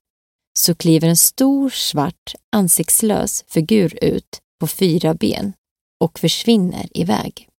[0.60, 5.54] så kliver en stor svart ansiktslös figur ut på fyra ben
[6.00, 7.50] och försvinner iväg.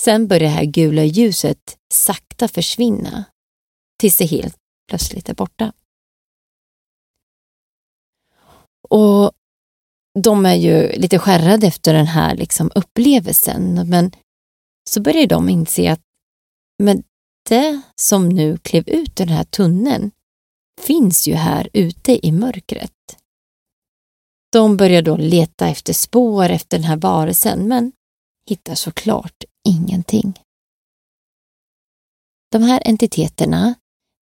[0.00, 3.24] Sen börjar det här gula ljuset sakta försvinna
[4.00, 4.56] tills det helt
[4.88, 5.72] plötsligt är borta.
[8.88, 9.32] Och
[10.18, 14.12] de är ju lite skärrade efter den här liksom upplevelsen men
[14.90, 16.00] så börjar de inse att
[16.82, 17.02] men
[17.48, 20.10] det som nu klev ut ur den här tunneln
[20.80, 22.92] finns ju här ute i mörkret.
[24.52, 27.92] De börjar då leta efter spår efter den här varelsen men
[28.50, 30.40] hittar såklart ingenting.
[32.52, 33.74] De här entiteterna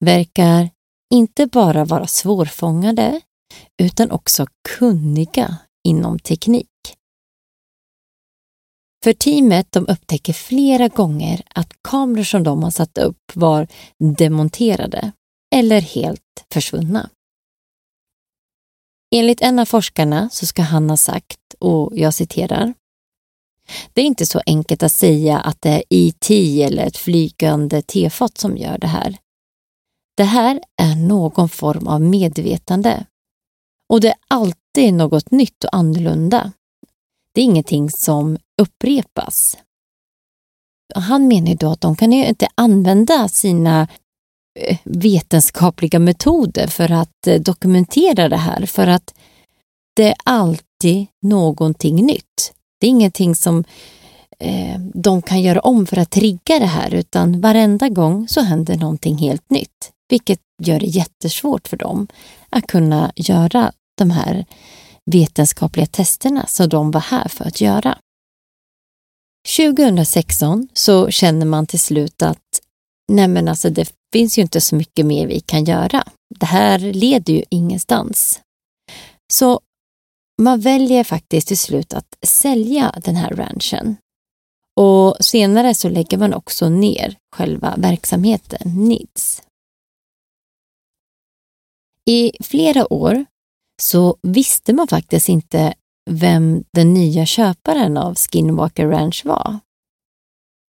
[0.04, 0.70] verkar
[1.14, 3.20] inte bara vara svårfångade
[3.82, 6.68] utan också kunniga inom teknik.
[9.04, 13.68] För teamet de upptäcker flera gånger att kameror som de har satt upp var
[14.18, 15.12] demonterade
[15.54, 17.10] eller helt försvunna.
[19.14, 22.74] Enligt en av forskarna så ska han ha sagt, och jag citerar,
[23.92, 26.30] det är inte så enkelt att säga att det är IT
[26.70, 29.18] eller ett flygande tefat som gör det här.
[30.16, 33.06] Det här är någon form av medvetande.
[33.88, 34.16] Och det är
[34.72, 36.52] alltid något nytt och annorlunda.
[37.34, 39.58] Det är ingenting som upprepas.
[40.94, 43.88] Han menar då att de kan ju inte använda sina
[44.60, 49.14] eh, vetenskapliga metoder för att eh, dokumentera det här, för att
[49.96, 52.52] det är alltid någonting nytt.
[52.80, 53.64] Det är ingenting som
[54.38, 58.76] eh, de kan göra om för att trigga det här, utan varenda gång så händer
[58.76, 62.06] någonting helt nytt, vilket gör det jättesvårt för dem
[62.50, 64.46] att kunna göra de här
[65.10, 67.98] vetenskapliga testerna som de var här för att göra.
[69.56, 72.60] 2016 så känner man till slut att
[73.12, 76.04] nej men alltså det finns ju inte så mycket mer vi kan göra.
[76.40, 78.40] Det här leder ju ingenstans.
[79.32, 79.60] Så
[80.42, 83.96] man väljer faktiskt till slut att sälja den här ranchen.
[84.76, 89.42] Och senare så lägger man också ner själva verksamheten NIDS.
[92.10, 93.24] I flera år
[93.82, 95.74] så visste man faktiskt inte
[96.10, 99.58] vem den nya köparen av Skinwalker Ranch var.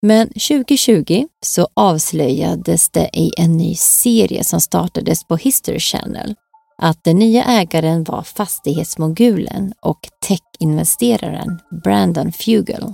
[0.02, 6.36] Men 2020 så avslöjades det i en ny serie som startades på History Channel
[6.82, 12.93] att den nya ägaren var fastighetsmogulen och techinvesteraren Brandon Fugel.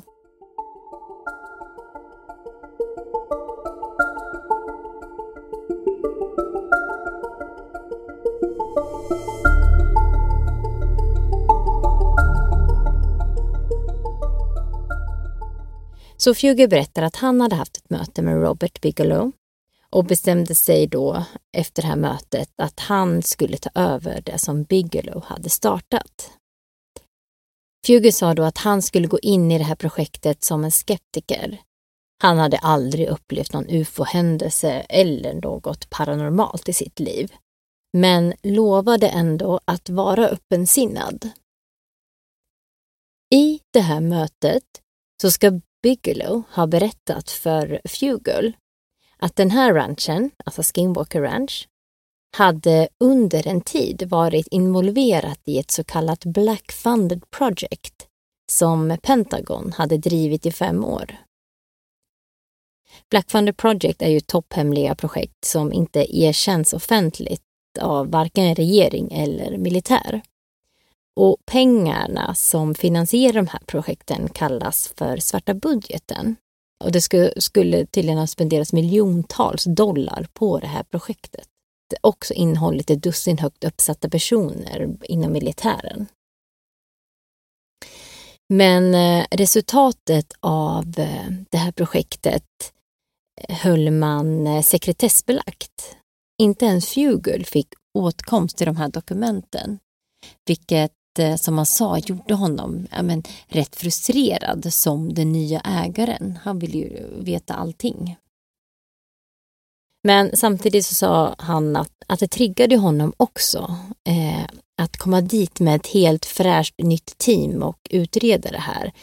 [16.25, 19.31] Så Fugel berättar att han hade haft ett möte med Robert Bigelow
[19.89, 21.25] och bestämde sig då
[21.57, 26.31] efter det här mötet att han skulle ta över det som Bigelow hade startat.
[27.87, 31.61] Fugel sa då att han skulle gå in i det här projektet som en skeptiker.
[32.21, 37.33] Han hade aldrig upplevt någon ufo-händelse eller något paranormalt i sitt liv,
[37.93, 41.29] men lovade ändå att vara öppensinnad.
[43.35, 44.81] I det här mötet
[45.21, 48.53] så ska Bigelow har berättat för Fugel
[49.17, 51.67] att den här ranchen, alltså Skinwalker Ranch,
[52.37, 58.07] hade under en tid varit involverat i ett så kallat Black Funded Project
[58.51, 61.17] som Pentagon hade drivit i fem år.
[63.09, 67.41] Black Funded Project är ju topphemliga projekt som inte erkänns offentligt
[67.81, 70.21] av varken regering eller militär.
[71.19, 76.35] Och pengarna som finansierar de här projekten kallas för svarta budgeten.
[76.83, 81.47] Och det skulle, skulle tydligen ha spenderats miljontals dollar på det här projektet.
[81.89, 86.07] Det har också innehållit ett dussin högt uppsatta personer inom militären.
[88.49, 92.73] Men eh, resultatet av eh, det här projektet
[93.41, 95.95] eh, höll man sekretessbelagt.
[96.41, 99.79] Inte ens Fugel fick åtkomst till de här dokumenten,
[100.47, 106.39] vilket Eh, som han sa gjorde honom ja, men, rätt frustrerad som den nya ägaren.
[106.43, 108.17] Han ville ju veta allting.
[110.03, 113.75] Men samtidigt så sa han att, att det triggade honom också
[114.07, 114.45] eh,
[114.81, 118.93] att komma dit med ett helt fräscht nytt team och utreda det här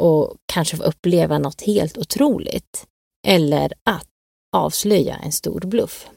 [0.00, 2.86] och kanske få uppleva något helt otroligt.
[3.26, 4.08] Eller att
[4.56, 6.08] avslöja en stor bluff.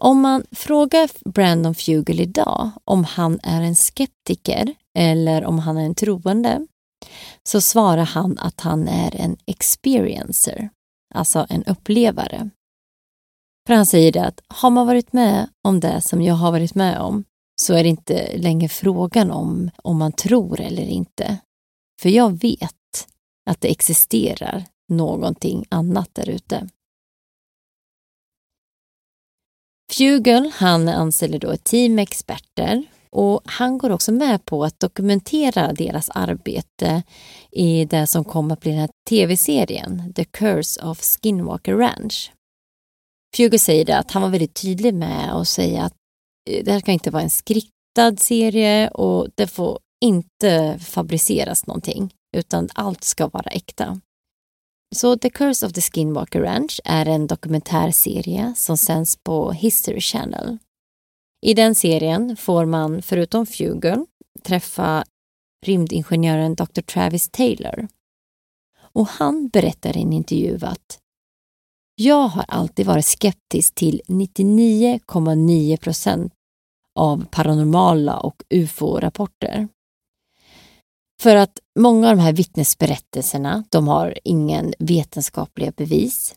[0.00, 5.84] Om man frågar Brandon Fugel idag om han är en skeptiker eller om han är
[5.84, 6.66] en troende
[7.42, 10.70] så svarar han att han är en experiencer,
[11.14, 12.50] alltså en upplevare.
[13.66, 16.74] För han säger det att har man varit med om det som jag har varit
[16.74, 17.24] med om
[17.60, 21.38] så är det inte längre frågan om om man tror eller inte.
[22.02, 23.06] För jag vet
[23.50, 26.68] att det existerar någonting annat där ute.
[29.92, 34.80] Fugel han anställer då ett team med experter och han går också med på att
[34.80, 37.02] dokumentera deras arbete
[37.50, 42.32] i det som kommer att bli den här tv-serien The Curse of Skinwalker Ranch.
[43.36, 45.94] Fugel säger att han var väldigt tydlig med att säga att
[46.50, 52.14] eh, det här ska inte vara en skriktad serie och det får inte fabriceras någonting
[52.36, 54.00] utan allt ska vara äkta.
[54.94, 60.58] Så The Curse of the Skinwalker Ranch är en dokumentärserie som sänds på History Channel.
[61.46, 64.06] I den serien får man, förutom Fugel,
[64.42, 65.04] träffa
[65.66, 66.80] rymdingenjören Dr.
[66.80, 67.88] Travis Taylor.
[68.78, 70.98] Och han berättar i en intervju att
[71.94, 76.32] jag har alltid varit skeptisk till 99,9 procent
[76.94, 79.68] av paranormala och ufo-rapporter.
[81.22, 86.34] För att många av de här vittnesberättelserna, de har ingen vetenskapliga bevis.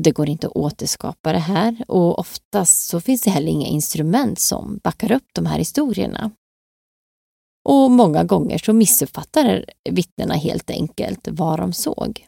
[0.00, 4.38] Det går inte att återskapa det här och oftast så finns det heller inga instrument
[4.38, 6.30] som backar upp de här historierna.
[7.68, 12.26] Och många gånger så missuppfattar vittnena helt enkelt vad de såg.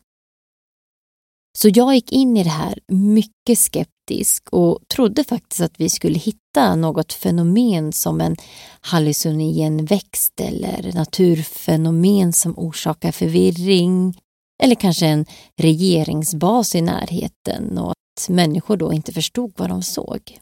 [1.59, 6.19] Så jag gick in i det här mycket skeptisk och trodde faktiskt att vi skulle
[6.19, 8.37] hitta något fenomen som en
[8.81, 14.19] hallucinogen växt eller naturfenomen som orsakar förvirring
[14.63, 15.27] eller kanske en
[15.57, 20.39] regeringsbas i närheten och att människor då inte förstod vad de såg.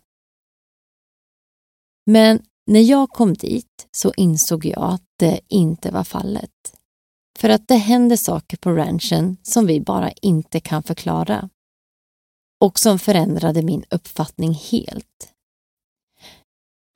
[2.06, 6.50] Men när jag kom dit så insåg jag att det inte var fallet.
[7.42, 11.48] För att det händer saker på ranchen som vi bara inte kan förklara.
[12.60, 15.32] Och som förändrade min uppfattning helt.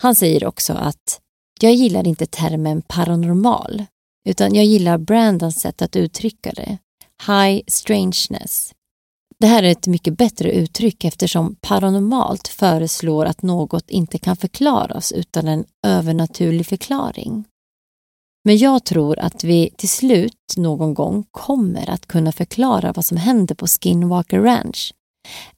[0.03, 1.20] Han säger också att
[1.61, 3.84] jag gillar inte termen paranormal
[4.28, 6.78] utan jag gillar Brandons sätt att uttrycka det.
[7.26, 8.74] High strangeness.
[9.38, 15.12] Det här är ett mycket bättre uttryck eftersom paranormalt föreslår att något inte kan förklaras
[15.12, 17.44] utan en övernaturlig förklaring.
[18.47, 23.16] Men jag tror att vi till slut någon gång kommer att kunna förklara vad som
[23.16, 24.94] händer på Skinwalker Ranch.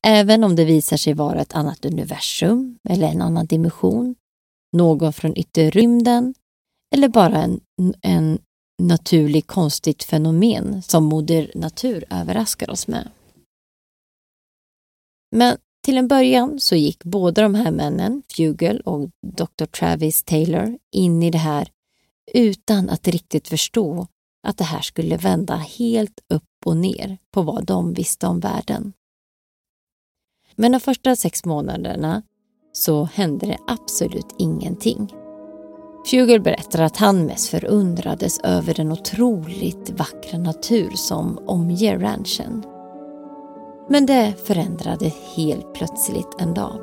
[0.03, 4.15] Även om det visar sig vara ett annat universum eller en annan dimension,
[4.77, 6.35] någon från yttre rymden
[6.95, 7.61] eller bara en,
[8.03, 8.39] en
[8.83, 13.11] naturlig konstigt fenomen som moder natur överraskar oss med.
[15.37, 19.67] Men till en början så gick båda de här männen, Fugel och Dr.
[19.67, 21.69] Travis Taylor, in i det här
[22.35, 24.07] utan att riktigt förstå
[24.43, 28.93] att det här skulle vända helt upp och ner på vad de visste om världen.
[30.57, 32.23] Men de första sex månaderna
[32.73, 35.13] så hände det absolut ingenting.
[36.11, 42.65] Fugel berättar att han mest förundrades över den otroligt vackra natur som omger ranchen.
[43.89, 46.81] Men det förändrade helt plötsligt en dag.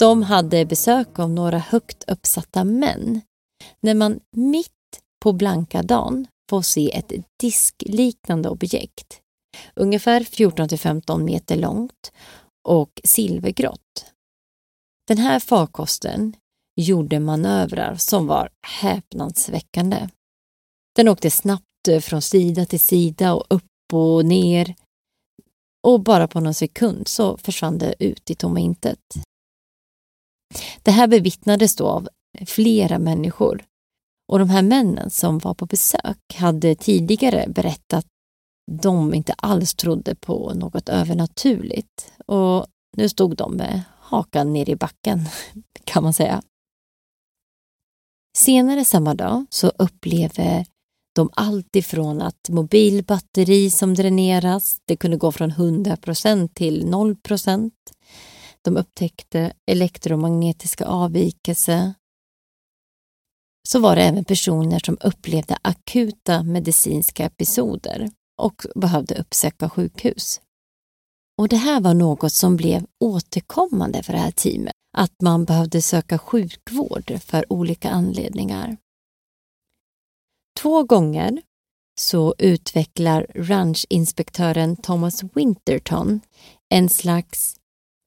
[0.00, 3.20] De hade besök av några högt uppsatta män.
[3.80, 4.70] När man mitt
[5.22, 9.20] på blanka dagen får se ett diskliknande objekt,
[9.74, 12.12] ungefär 14 15 meter långt
[12.68, 14.06] och silvergrått.
[15.08, 16.36] Den här farkosten
[16.76, 18.48] gjorde manövrar som var
[18.80, 20.08] häpnadsväckande.
[20.96, 24.74] Den åkte snabbt Eh, från sida till sida och upp och ner
[25.86, 28.98] och bara på någon sekund så försvann det ut i tomma intet.
[30.82, 32.08] Det här bevittnades då av
[32.46, 33.64] flera människor
[34.32, 38.06] och de här männen som var på besök hade tidigare berättat att
[38.82, 42.66] de inte alls trodde på något övernaturligt och
[42.96, 45.20] nu stod de med hakan ner i backen
[45.84, 46.42] kan man säga.
[48.38, 50.66] Senare samma dag så upplever
[51.12, 57.70] de allt ifrån att mobilbatteri som dräneras, det kunde gå från 100% till 0%
[58.62, 61.94] De upptäckte elektromagnetiska avvikelser.
[63.68, 68.10] Så var det även personer som upplevde akuta medicinska episoder
[68.42, 70.40] och behövde uppsöka sjukhus.
[71.38, 75.82] Och det här var något som blev återkommande för det här teamet, att man behövde
[75.82, 78.76] söka sjukvård för olika anledningar.
[80.62, 81.42] Två gånger
[82.00, 86.20] så utvecklar ranchinspektören Thomas Winterton
[86.68, 87.56] en slags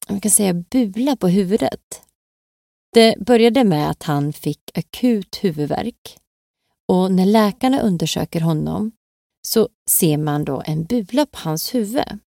[0.10, 2.02] man kan säga, bula på huvudet.
[2.94, 6.18] Det började med att han fick akut huvudvärk
[6.88, 8.92] och när läkarna undersöker honom
[9.48, 12.20] så ser man då en bula på hans huvud.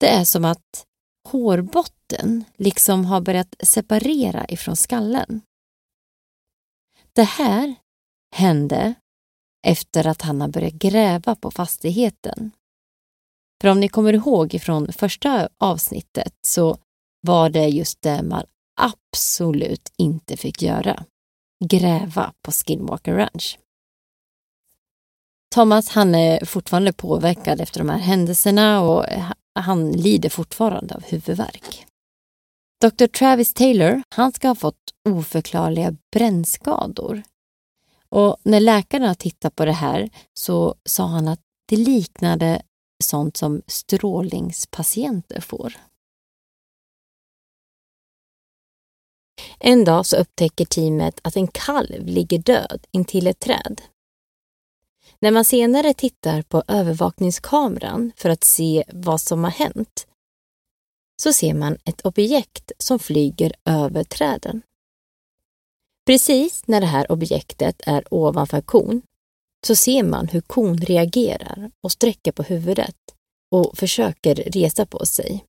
[0.00, 0.86] Det är som att
[1.28, 5.40] hårbotten liksom har börjat separera ifrån skallen.
[7.12, 7.74] Det här
[8.34, 8.94] hände
[9.64, 12.50] efter att han har börjat gräva på fastigheten.
[13.60, 16.78] För om ni kommer ihåg från första avsnittet så
[17.20, 18.44] var det just det man
[18.80, 21.04] absolut inte fick göra.
[21.64, 23.58] Gräva på Skinwalker Ranch.
[25.54, 29.04] Thomas han är fortfarande påverkad efter de här händelserna och
[29.54, 31.86] han lider fortfarande av huvudvärk.
[32.80, 33.06] Dr.
[33.06, 37.22] Travis Taylor han ska ha fått oförklarliga brännskador
[38.14, 42.62] och när läkarna tittade på det här så sa han att det liknade
[43.04, 45.74] sånt som strålningspatienter får.
[49.58, 53.82] En dag så upptäcker teamet att en kalv ligger död intill ett träd
[55.18, 60.06] När man senare tittar på övervakningskameran för att se vad som har hänt
[61.22, 64.62] så ser man ett objekt som flyger över träden.
[66.06, 69.02] Precis när det här objektet är ovanför kon
[69.66, 72.96] så ser man hur kon reagerar och sträcker på huvudet
[73.50, 75.44] och försöker resa på sig.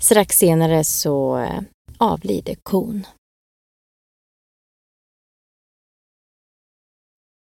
[0.00, 1.60] Strax senare så eh,
[1.98, 3.06] avlider kon.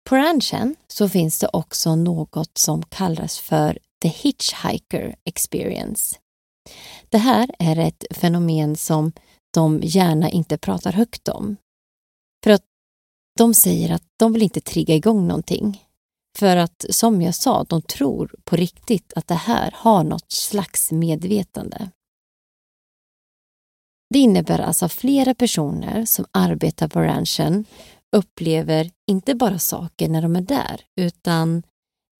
[0.09, 6.19] På ranchen så finns det också något som kallas för the hitchhiker experience.
[7.09, 9.13] Det här är ett fenomen som
[9.55, 11.57] de gärna inte pratar högt om.
[12.45, 12.64] För att
[13.38, 15.84] de säger att de vill inte trigga igång någonting.
[16.38, 20.93] För att som jag sa, de tror på riktigt att det här har något slags
[20.93, 21.91] medvetande.
[24.14, 27.64] Det innebär alltså att flera personer som arbetar på ranchen
[28.16, 31.62] upplever inte bara saker när de är där utan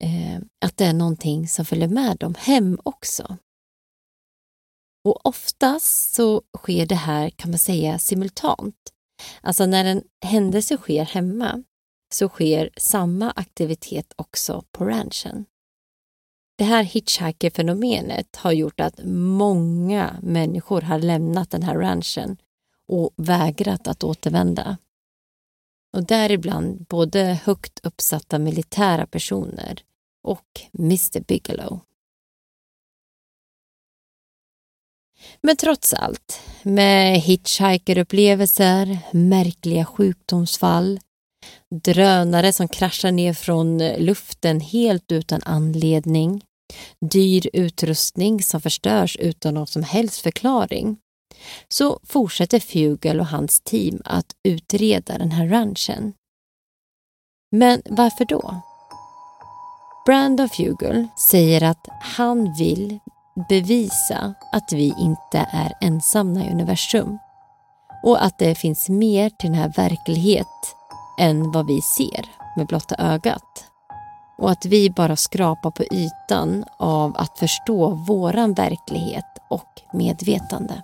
[0.03, 3.37] eh, att det är någonting som följer med dem hem också.
[5.05, 8.77] Och oftast så sker det här kan man säga simultant.
[9.41, 11.63] Alltså när en händelse sker hemma
[12.13, 15.45] så sker samma aktivitet också på ranchen.
[16.59, 22.37] Det här hitchhiker-fenomenet har gjort att många människor har lämnat den här ranchen
[22.89, 24.79] och vägrat att återvända.
[25.93, 29.83] Och däribland både högt uppsatta militära personer
[30.23, 31.81] och Mr Bigelow.
[35.43, 41.01] Men trots allt, med hitchhikerupplevelser, märkliga sjukdomsfall,
[41.85, 46.45] drönare som kraschar ner från luften helt utan anledning,
[47.11, 50.97] dyr utrustning som förstörs utan någon som helst förklaring,
[51.69, 56.13] så fortsätter Fugel och hans team att utreda den här ranchen.
[57.57, 58.61] Men varför då?
[60.07, 62.99] Brandon Fugel säger att han vill
[63.49, 67.19] bevisa att vi inte är ensamma i universum
[68.03, 70.47] och att det finns mer till den här verklighet
[71.21, 72.27] än vad vi ser
[72.57, 73.65] med blotta ögat.
[74.39, 80.83] Och att vi bara skrapar på ytan av att förstå våran verklighet och medvetande.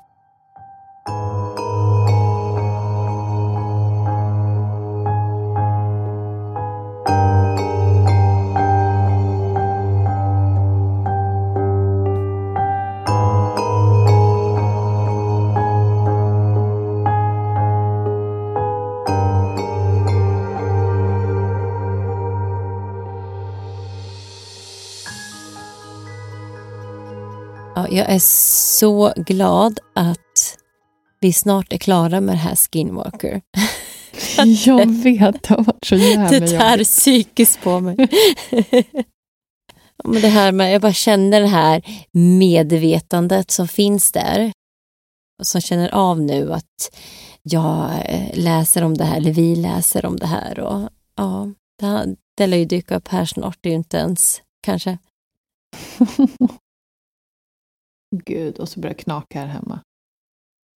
[27.96, 28.18] Jag är
[28.78, 30.58] så glad att
[31.20, 33.42] vi snart är klara med det här Skinwalker.
[34.66, 37.96] Jag vet, det har varit så jävla Det tär psykiskt på mig.
[40.04, 41.82] Men det här med, jag bara känner det här
[42.12, 44.52] medvetandet som finns där.
[45.42, 46.96] Som känner av nu att
[47.42, 50.60] jag eh, läser om det här, eller vi läser om det här.
[50.60, 54.42] Och, ja, det, det lär ju dyka upp här snart, det är ju inte ens
[54.62, 54.98] kanske.
[58.16, 59.80] Gud, och så börjar det knaka här hemma.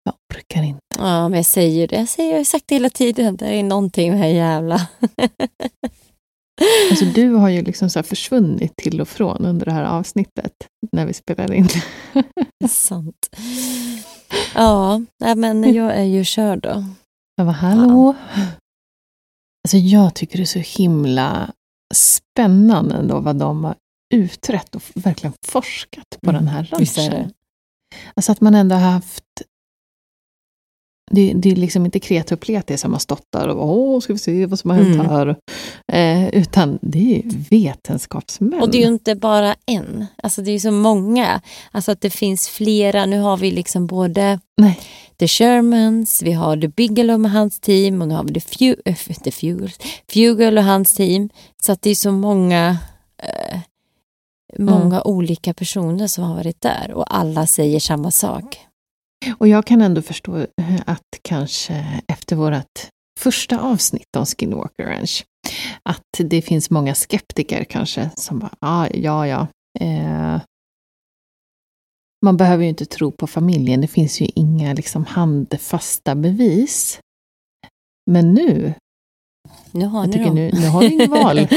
[0.04, 0.82] Jag orkar inte.
[0.98, 1.96] Ja, men jag säger det.
[1.96, 3.36] Jag, säger, jag har sagt det hela tiden.
[3.36, 4.88] Det är någonting med det här jävla...
[6.90, 10.54] Alltså, du har ju liksom så försvunnit till och från under det här avsnittet
[10.92, 11.68] när vi spelar in.
[12.70, 13.36] Sant.
[14.56, 15.02] Ja,
[15.36, 16.84] men jag är ju körd då.
[17.36, 18.16] Jag var hallå.
[18.36, 18.42] Ja.
[19.64, 21.54] Alltså, jag tycker det är så himla
[21.96, 23.76] spännande ändå vad de har
[24.14, 26.44] utrett och verkligen forskat på mm.
[26.44, 27.32] den här ranchen.
[28.16, 29.24] Alltså att man ändå har haft
[31.12, 34.14] det, det, är liksom inte kreti och pleti som har stått där och åh, ska
[34.14, 35.10] vi se vad som har hänt mm.
[35.10, 35.36] här.
[35.92, 38.62] Eh, utan det är vetenskapsmän.
[38.62, 41.42] Och det är ju inte bara en, alltså det är så många.
[41.72, 44.80] Alltså att det finns flera, nu har vi liksom både Nej.
[45.20, 48.76] The Shermans, vi har The Bigelow med hans team och nu har vi The, Fu
[48.86, 49.32] äh, the
[50.14, 51.30] Fugel och hans team.
[51.64, 52.76] Så att det är så många eh,
[54.60, 55.02] många mm.
[55.06, 58.60] olika personer som har varit där och alla säger samma sak.
[59.38, 60.46] Och jag kan ändå förstå
[60.86, 62.90] att kanske efter vårt
[63.20, 65.26] första avsnitt om Skinwalker Ranch,
[65.84, 69.48] att det finns många skeptiker kanske som bara, ah, ja, ja.
[69.80, 70.42] Eh,
[72.26, 77.00] man behöver ju inte tro på familjen, det finns ju inga liksom handfasta bevis.
[78.12, 78.74] Men nu
[79.72, 80.36] nu har jag ni dem.
[80.36, 81.36] Nu, nu har ni inget val.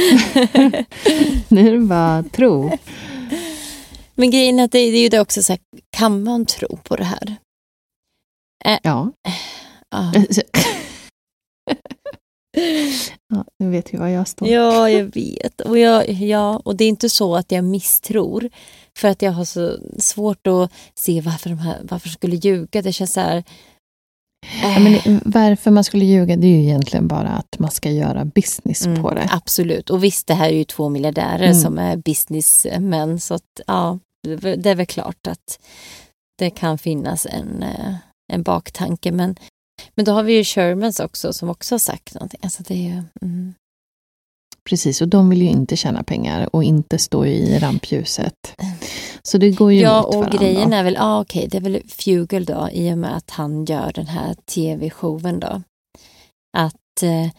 [1.49, 2.79] nu är det bara tro.
[4.15, 5.61] Men grejen är att det, det är ju det också så här,
[5.91, 7.37] kan man tro på det här?
[8.65, 9.13] Äh, ja.
[9.91, 10.13] Ah.
[13.29, 13.45] ja.
[13.59, 14.49] Nu vet ju vad jag står.
[14.49, 15.61] Ja, jag vet.
[15.61, 18.51] Och, jag, ja, och det är inte så att jag misstror.
[18.97, 22.83] För att jag har så svårt att se varför de här, varför skulle ljuga.
[22.83, 23.45] Det känns så här...
[24.63, 28.25] Ja, men varför man skulle ljuga, det är ju egentligen bara att man ska göra
[28.25, 29.29] business Mm, på det.
[29.33, 29.91] Absolut.
[29.91, 31.61] Och visst, det här är ju två miljardärer Mm.
[31.61, 33.21] som är businessmän.
[33.21, 33.99] Så att, ja,
[34.57, 35.59] det är väl klart att
[36.39, 37.95] det kan finnas en, eh,
[38.33, 39.13] en baktanke.
[39.13, 39.37] Men,
[39.95, 42.41] men då har vi ju Shermans också som också har sagt någonting.
[42.43, 43.55] Alltså det är ju, mm.
[44.65, 48.35] Precis, och de vill ju inte tjäna pengar och inte stå i rampljuset.
[49.23, 52.45] Så det går ju Ja, och grejen är väl, ja okej, det är väl Fugel
[52.45, 55.63] då i och med att han gör den här tv-showen då.
[56.57, 57.31] Att eh,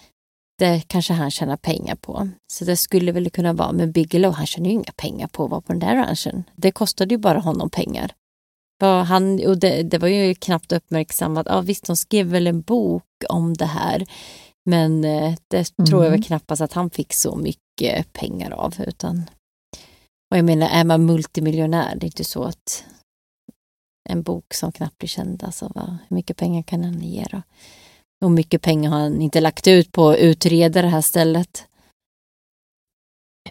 [0.60, 2.30] det kanske han tjänar pengar på.
[2.54, 5.52] Så det skulle väl kunna vara, men Bigelow han tjänar ju inga pengar på att
[5.52, 6.44] vara på den där ranchen.
[6.56, 8.12] Det kostade ju bara honom pengar.
[8.80, 12.62] Ja, han, och det, det var ju knappt uppmärksammat, ja visst de skrev väl en
[12.62, 14.06] bok om det här.
[14.66, 16.12] Men eh, det tror jag Mm.
[16.12, 18.76] väl knappast att han fick så mycket pengar av.
[18.88, 19.24] Utan,
[20.32, 22.86] och jag menar, är man multimiljonär, det är inte så att
[24.10, 27.38] en bok som knappt blir känd, alltså vad, hur mycket pengar kan han ge då?
[28.22, 31.68] Och hur mycket pengar har han inte lagt ut på att utreda det här stället?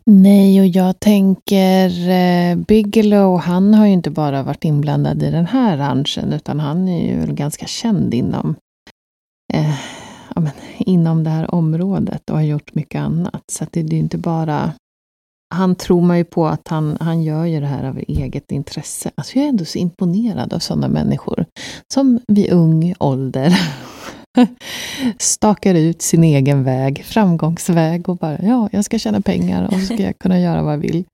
[0.07, 5.47] Nej, och jag tänker eh, Bigelow, han har ju inte bara varit inblandad i den
[5.47, 8.55] här ranchen, utan han är ju ganska känd inom,
[9.53, 9.74] eh,
[10.35, 13.43] ja, men, inom det här området och har gjort mycket annat.
[13.51, 14.72] Så att det, det är ju inte bara...
[15.55, 19.11] Han tror man ju på att han, han gör ju det här av eget intresse.
[19.14, 21.44] Alltså jag är ändå så imponerad av sådana människor
[21.92, 23.61] som vid ung ålder
[25.18, 29.84] stakar ut sin egen väg, framgångsväg och bara ja, jag ska tjäna pengar och så
[29.94, 31.05] ska jag kunna göra vad jag vill.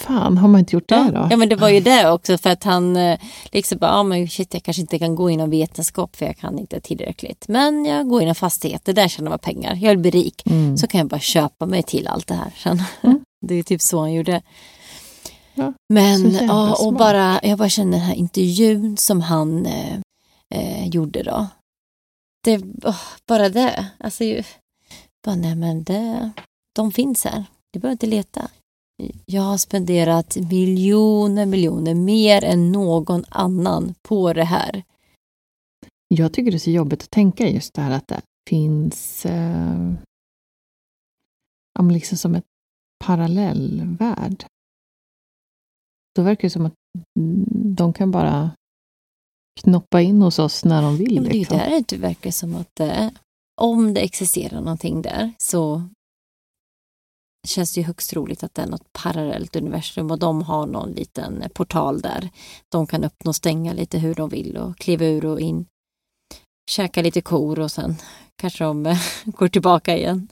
[0.00, 1.28] Fan, har man inte gjort det då?
[1.30, 3.18] Ja men det var ju det också för att han eh,
[3.52, 6.58] liksom bara, ja men shit jag kanske inte kan gå inom vetenskap för jag kan
[6.58, 7.48] inte tillräckligt.
[7.48, 9.74] Men jag går inom fastigheter, där tjänar man pengar.
[9.74, 10.42] Jag vill bli rik.
[10.46, 10.76] Mm.
[10.76, 12.82] Så kan jag bara köpa mig till allt det här sen.
[13.02, 13.20] Mm.
[13.46, 14.42] Det är typ så han gjorde.
[15.54, 16.98] Ja, Men ja, och smart.
[16.98, 19.98] bara, jag bara känner den här intervjun som han eh,
[20.54, 21.46] eh, gjorde då.
[22.44, 23.86] Det, åh, bara det.
[23.98, 24.42] Alltså, ju,
[25.26, 26.30] bara, nej men det,
[26.74, 27.44] de finns här.
[27.72, 28.50] Du behöver inte leta.
[29.26, 34.82] Jag har spenderat miljoner, miljoner, mer än någon annan på det här.
[36.08, 39.92] Jag tycker det är så jobbigt att tänka just det här att det finns eh,
[41.90, 42.44] liksom som ett
[43.04, 44.44] parallellvärld.
[46.14, 46.74] Då verkar det som att
[47.76, 48.50] de kan bara
[49.60, 51.14] knoppa in hos oss när de vill.
[51.14, 51.58] Ja, men det är liksom.
[51.58, 53.08] där det verkar som att eh,
[53.60, 55.82] om det existerar någonting där så
[57.48, 60.90] känns det ju högst troligt att det är något parallellt universum och de har någon
[60.92, 62.30] liten portal där.
[62.68, 65.66] De kan öppna och stänga lite hur de vill och kliva ur och in.
[66.70, 67.96] Käka lite kor och sen
[68.36, 70.28] kanske de eh, går tillbaka igen.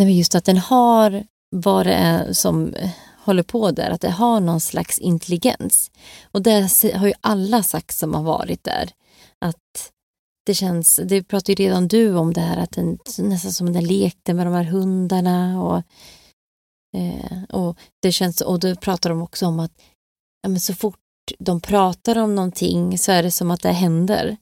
[0.00, 2.90] Nej, men just att den har vad det är som eh,
[3.24, 5.90] håller på där, att det har någon slags intelligens.
[6.30, 6.60] Och det
[6.94, 8.90] har ju alla sagt som har varit där.
[9.38, 9.92] Att
[10.46, 13.84] det känns, det pratade ju redan du om det här att den nästan som den
[13.84, 15.82] lekte med de här hundarna och,
[16.96, 19.72] eh, och det känns, och då pratar de också om att
[20.42, 20.98] ja, men så fort
[21.38, 24.36] de pratar om någonting så är det som att det händer.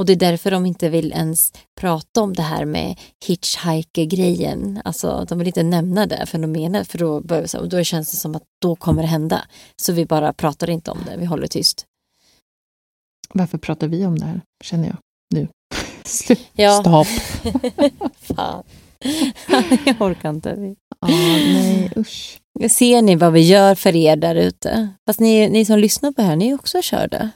[0.00, 4.80] Och det är därför de inte vill ens prata om det här med hitchhiker-grejen.
[4.84, 8.42] Alltså de vill inte nämna det fenomenet för då, börjar, då känns det som att
[8.62, 9.44] då kommer det hända.
[9.82, 11.84] Så vi bara pratar inte om det, vi håller tyst.
[13.34, 14.96] Varför pratar vi om det här, känner jag
[15.34, 15.48] nu.
[16.52, 16.80] Ja.
[16.80, 17.06] Stopp.
[18.20, 18.62] Fan.
[19.84, 20.74] Jag orkar inte.
[21.00, 22.40] Ja, nej, usch.
[22.70, 24.88] Ser ni vad vi gör för er där ute?
[25.08, 27.30] Fast ni, ni som lyssnar på det här, ni är också körda.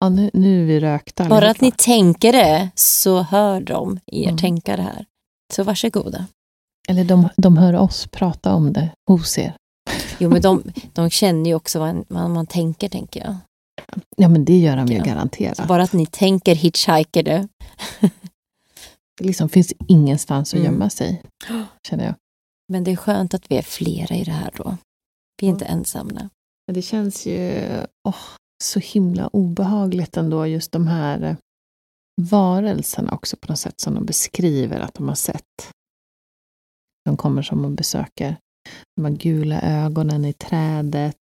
[0.00, 1.64] Ja, nu, nu är vi rökta Bara att allihopa.
[1.66, 4.38] ni tänker det så hör de er Mm.
[4.38, 5.06] tänka det här.
[5.54, 6.26] Så varsågoda.
[6.88, 9.56] Eller de, de hör oss prata om det hos er.
[10.18, 13.36] Jo men de, de känner ju också vad, vad man tänker tänker jag.
[14.16, 15.04] Ja, men det gör de ju Ja.
[15.04, 15.56] garanterat.
[15.56, 17.48] Så bara att ni tänker hitchhiker det.
[19.18, 20.72] Det liksom finns ingenstans att Mm.
[20.72, 21.22] gömma sig,
[21.88, 22.14] känner jag.
[22.72, 24.76] Men det är skönt att vi är flera i det här då.
[25.40, 26.28] Vi är inte ensamma.
[26.72, 27.62] Det känns ju
[28.08, 28.14] åh,
[28.64, 31.36] så himla obehagligt ändå, just de här eh,
[32.22, 35.70] varelserna också på något sätt som de beskriver att de har sett.
[37.04, 38.36] De kommer som och besöker
[38.96, 41.16] de här gula ögonen i trädet,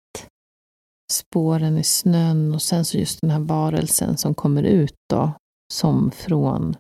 [1.12, 5.32] spåren i snön och sen så just den här varelsen som kommer ut då,
[5.74, 6.76] som från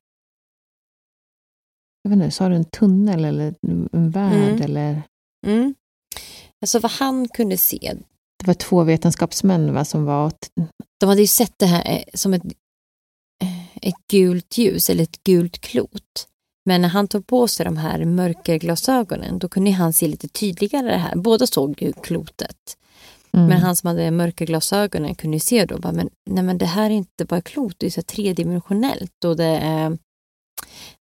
[2.03, 3.55] jag vet inte, sa du en tunnel eller
[3.91, 4.61] en värld Mm.
[4.61, 5.01] eller?
[5.47, 5.75] Mm.
[6.61, 7.97] Alltså vad han kunde se,
[8.43, 10.31] Det var två vetenskapsmän va, som var
[10.99, 12.43] de hade ju sett det här eh, som ett,
[13.43, 16.27] eh, ett gult ljus eller ett gult klot.
[16.65, 20.87] Men när han tog på sig de här mörkerglasögonen då kunde han se lite tydligare
[20.87, 21.15] det här.
[21.15, 22.77] Båda såg ju klotet.
[23.33, 23.47] Mm.
[23.47, 26.85] Men han som hade mörkerglasögonen kunde ju se då, bara, men, nej men det här
[26.85, 29.97] är inte bara klot, det är så tredimensionellt och det är,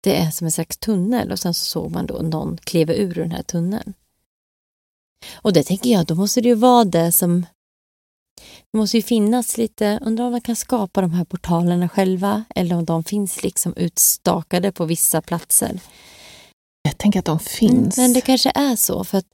[0.01, 3.13] det är som en slags tunnel och sen så såg man då någon kliva ur
[3.13, 3.93] den här tunneln.
[5.33, 7.45] Och det tänker jag, då måste det ju vara det som
[8.71, 12.75] det måste ju finnas lite, undrar om man kan skapa de här portalerna själva eller
[12.75, 15.79] om de finns liksom utstakade på vissa platser.
[16.83, 17.97] Jag tänker att de finns.
[17.97, 19.25] Men det kanske är så, för att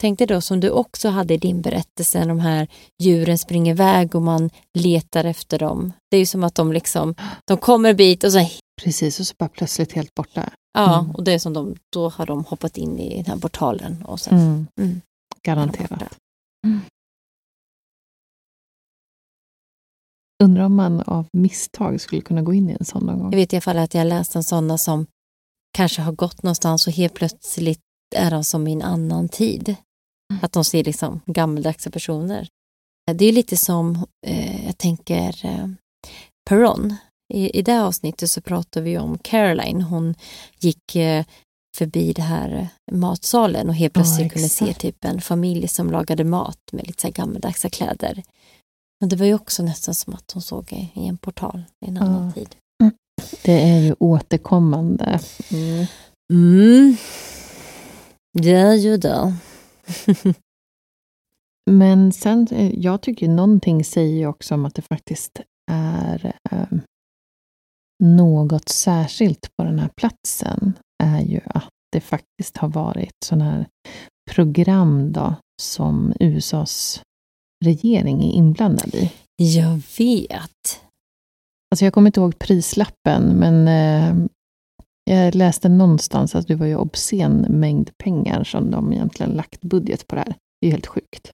[0.00, 2.68] Tänk dig då som du också hade i din berättelse, de här
[3.02, 5.92] djuren springer iväg och man letar efter dem.
[6.10, 8.48] Det är ju som att de liksom, de kommer en bit och så...
[8.82, 10.50] Precis, och så bara plötsligt helt borta.
[10.72, 11.10] Ja, Mm.
[11.10, 14.20] och det är som de, då har de hoppat in i den här portalen och
[14.20, 14.38] sen...
[14.38, 14.66] Mm.
[14.80, 15.00] Mm.
[15.42, 16.18] Garanterat.
[16.66, 16.80] Mm.
[20.44, 23.32] Undrar om man av misstag skulle kunna gå in i en sån någon gång.
[23.32, 25.06] Jag vet i alla fall att jag läst en sådana som
[25.76, 27.80] kanske har gått någonstans och helt plötsligt
[28.16, 29.76] är de som i en annan tid.
[30.42, 32.48] Att de ser liksom gammaldags personer.
[33.12, 35.68] Det är lite som, eh, jag tänker, eh,
[36.48, 36.94] Perron.
[37.34, 39.82] I, I det avsnittet så pratar vi om Caroline.
[39.82, 40.14] Hon
[40.60, 41.24] gick eh,
[41.76, 46.24] förbi det här eh, matsalen och helt plötsligt kunde se typ en familj som lagade
[46.24, 48.22] mat med lite så gammaldags kläder.
[49.00, 51.96] Men det var ju också nästan som att hon såg i, en portal i en
[51.96, 52.32] annan Ja.
[52.32, 52.56] tid.
[53.42, 55.20] Det är ju återkommande.
[56.30, 56.96] Mm.
[58.38, 59.36] Det är ju det.
[61.70, 66.78] Men sen, eh, jag tycker någonting säger ju också om att det faktiskt är eh,
[68.02, 70.72] något särskilt på den här platsen
[71.02, 73.66] är ju att det faktiskt har varit sådana här
[74.30, 77.02] program då, som USAs
[77.64, 79.12] regering är inblandad i.
[79.36, 80.82] Jag vet.
[81.70, 84.26] Alltså jag kommer inte ihåg prislappen, men eh,
[85.10, 90.06] jag läste någonstans att det var ju obscen mängd pengar som de egentligen lagt budget
[90.06, 90.34] på det här.
[90.60, 91.32] Det är ju helt sjukt.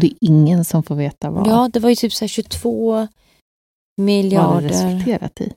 [0.00, 1.46] Det är ingen som får veta vad...
[1.46, 3.08] Ja, det var ju typ så här 22
[3.96, 4.46] miljarder.
[4.46, 5.52] Vad har det resulterat i.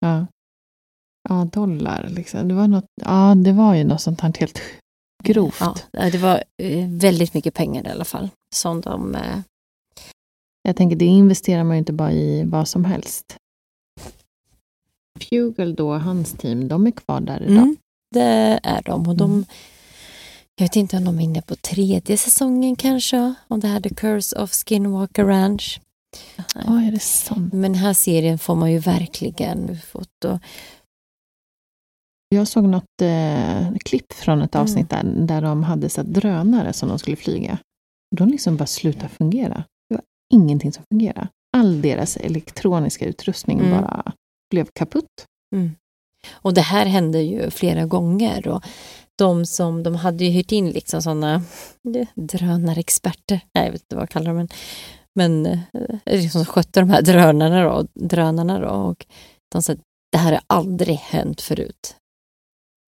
[0.00, 0.26] Ja.
[1.28, 2.08] ja, dollar.
[2.08, 2.48] Liksom.
[2.48, 4.60] Det, var något, ja, det var ju något sånt här helt
[5.24, 5.60] grovt.
[5.60, 8.28] Ja, det var eh, väldigt mycket pengar i alla fall.
[8.54, 9.38] Som de, eh...
[10.62, 13.36] Jag tänker, det investerar man ju inte bara i vad som helst.
[15.30, 17.56] Fugal då, hans team, de är kvar där idag.
[17.56, 17.76] Mm,
[18.10, 19.08] det är de.
[19.08, 19.44] Och de mm.
[20.56, 23.94] Jag vet inte om de är inne på tredje säsongen kanske, om det här The
[23.94, 25.80] Curse of Skinwalker Ranch.
[26.54, 27.52] Ja, är det sant?
[27.52, 29.78] Men här serien får man ju verkligen.
[29.92, 30.06] Och,
[32.28, 34.62] Jag såg något eh, klipp från ett Mm.
[34.62, 37.58] avsnitt där, där de hade så här drönare som de skulle flyga.
[38.16, 39.64] De liksom bara slutade fungera.
[39.88, 40.02] Det var
[40.34, 41.28] ingenting som fungerade.
[41.56, 43.70] All deras elektroniska utrustning Mm.
[43.70, 44.12] bara
[44.50, 45.26] blev kaputt.
[46.32, 48.48] och det här hände ju flera gånger.
[48.48, 48.62] Och
[49.18, 51.42] de som de hade ju hyrt in liksom sådana
[52.14, 53.40] drönarexperter.
[53.54, 54.36] Nej, jag vet inte vad jag kallar dem.
[54.36, 54.48] Men,
[55.14, 55.58] men
[56.06, 58.68] liksom som skötte de här drönarna då, drönarna då.
[58.68, 59.06] Och
[59.52, 59.78] de sa att
[60.12, 61.96] det här har aldrig hänt förut.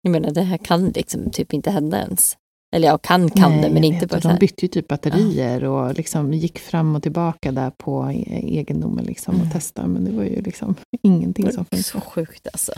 [0.02, 2.36] Jag menar, det här kan liksom typ inte hända ens.
[2.76, 4.38] Eller ja, kan kan Nej, det, men jag inte och så De här.
[4.40, 9.34] bytte ju typ batterier och liksom gick fram och tillbaka där på e- egendomen liksom
[9.34, 9.46] Mm.
[9.46, 9.88] och testade.
[9.88, 12.10] Men det var ju liksom ingenting som Så funkade.
[12.10, 12.72] sjukt alltså.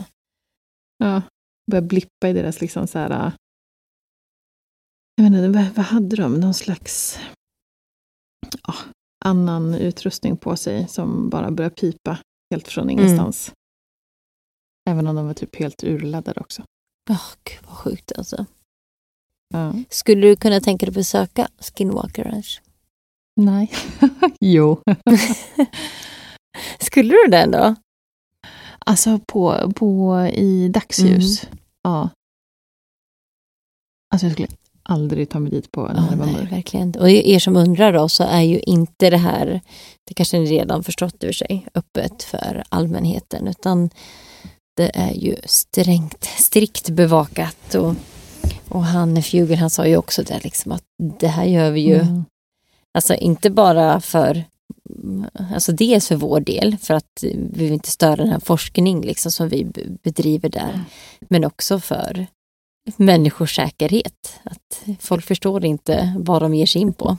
[0.98, 1.22] Ja,
[1.70, 3.10] började blippa i deras liksom så här...
[3.26, 3.32] äh,
[5.16, 6.34] Jag vet inte, vad, vad hade de?
[6.40, 7.18] Någon slags
[8.66, 8.74] ja,
[9.26, 12.18] annan utrustning på sig som bara började pipa
[12.54, 12.98] helt från Mm.
[12.98, 13.52] ingenstans.
[14.90, 16.62] Även om de var typ helt urladdade också.
[17.10, 18.46] Åh, gud vad sjukt alltså.
[19.54, 19.74] Ja.
[19.90, 22.62] Skulle du kunna tänka dig att besöka Skinwalker Ranch?
[23.40, 23.72] Nej.
[24.40, 24.82] jo.
[26.80, 27.74] Skulle du det ändå?
[28.78, 31.44] Alltså på, på i dagsljus.
[31.44, 31.58] Mm.
[31.82, 32.10] Ja.
[34.14, 34.48] Alltså jag skulle
[34.88, 36.52] aldrig ta mig dit på när Ja, det var mörkt.
[36.52, 36.94] verkligen.
[36.94, 39.60] Och er som undrar då så är ju inte det här,
[40.08, 43.90] det kanske ni redan förstått ur sig, öppet för allmänheten utan
[44.76, 47.94] det är ju strängt, strikt bevakat och,
[48.68, 50.82] och han Fugel han sa ju också det liksom att
[51.20, 52.24] det här gör vi ju, Mm.
[52.94, 54.44] alltså inte bara för
[55.54, 59.32] Alltså dels för vår del, för att vi vill inte störa den här forskning liksom
[59.32, 59.66] som vi
[60.02, 60.80] bedriver där.
[61.28, 62.26] Men också för
[62.96, 64.40] människors säkerhet.
[64.44, 67.16] Att folk förstår inte vad de ger sig in på.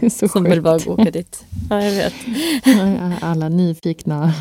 [0.10, 1.44] Så Som vill bara gå åka dit.
[1.70, 2.14] Ja, jag vet.
[3.22, 4.34] Alla nyfikna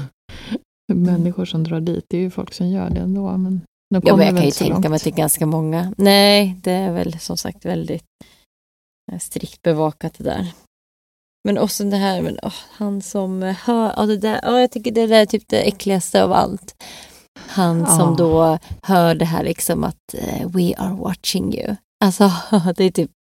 [0.93, 3.38] människor som drar dit, det är ju folk som gör det ändå.
[3.38, 5.93] Men de Ja, men jag kan ju tänka mig att det är ganska många.
[5.97, 8.03] Nej, det är väl som sagt väldigt
[9.11, 10.47] eh, strikt bevakat det där.
[11.47, 14.91] Men också det här, men, åh, han som hör, ja, det där, ja, jag tycker
[14.91, 16.84] det där är typ det äckligaste av allt.
[17.47, 21.75] Han som då hör det här liksom att eh, we are watching you.
[22.05, 22.31] Alltså
[22.77, 23.11] det är typ,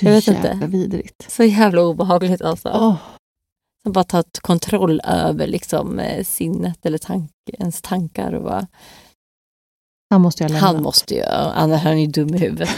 [0.00, 1.30] jag vet inte, vidrigt.
[1.32, 2.68] så jävla obehagligt alltså.
[2.68, 2.96] Åh,
[3.82, 8.32] Som bara tagit kontroll över liksom eh, sinnet eller tank, ens tankar.
[8.32, 8.66] Och bara,
[10.10, 10.66] han måste jag lämna.
[10.66, 12.68] han måste ju, annars är han ju dum i huvudet.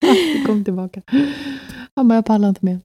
[0.00, 1.02] Det kom tillbaka.
[1.96, 2.80] Han bara, jag pallar inte mer.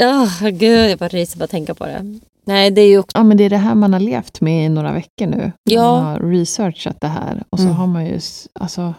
[0.00, 2.20] oh, gud, jag bara ryser bara tänka på det.
[2.46, 4.66] Nej, det är ju också, Ja, men det är det här man har levt med
[4.66, 5.52] i några veckor nu.
[5.64, 5.92] Ja.
[6.00, 7.76] Man har researchat det här och så Mm.
[7.76, 8.20] har man ju,
[8.60, 8.94] alltså,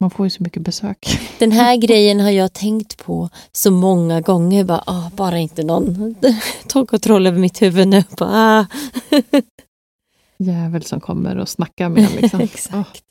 [0.00, 1.18] man får ju så mycket besök.
[1.38, 4.64] den här grejen har jag tänkt på så många gånger.
[4.64, 6.14] Bara, ah, bara inte någon
[6.66, 8.04] tar kontroll över mitt huvud nu.
[8.18, 8.66] Bara, ah.
[10.38, 12.40] Jävel som kommer och snackar med en liksom.
[12.40, 13.02] Exakt.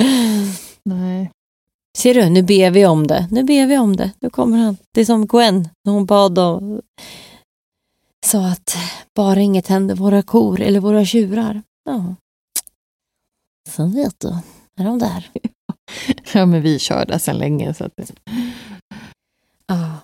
[0.00, 0.48] Åh,
[0.82, 1.30] nej.
[1.98, 3.26] Ser du, nu ber vi om det.
[3.30, 4.10] Nu ber vi om det.
[4.20, 4.76] Nu kommer han.
[4.94, 6.62] Det är som Gwen när hon bad och
[8.26, 8.76] sa att
[9.14, 11.62] bara inget händer våra kor eller våra tjurar.
[11.84, 12.14] Ja.
[13.68, 14.28] Så vet du,
[14.80, 15.30] är de där.
[16.34, 17.74] Ja, men vi kör det sedan länge.
[17.74, 18.12] Så att det,
[19.66, 19.98] Ja.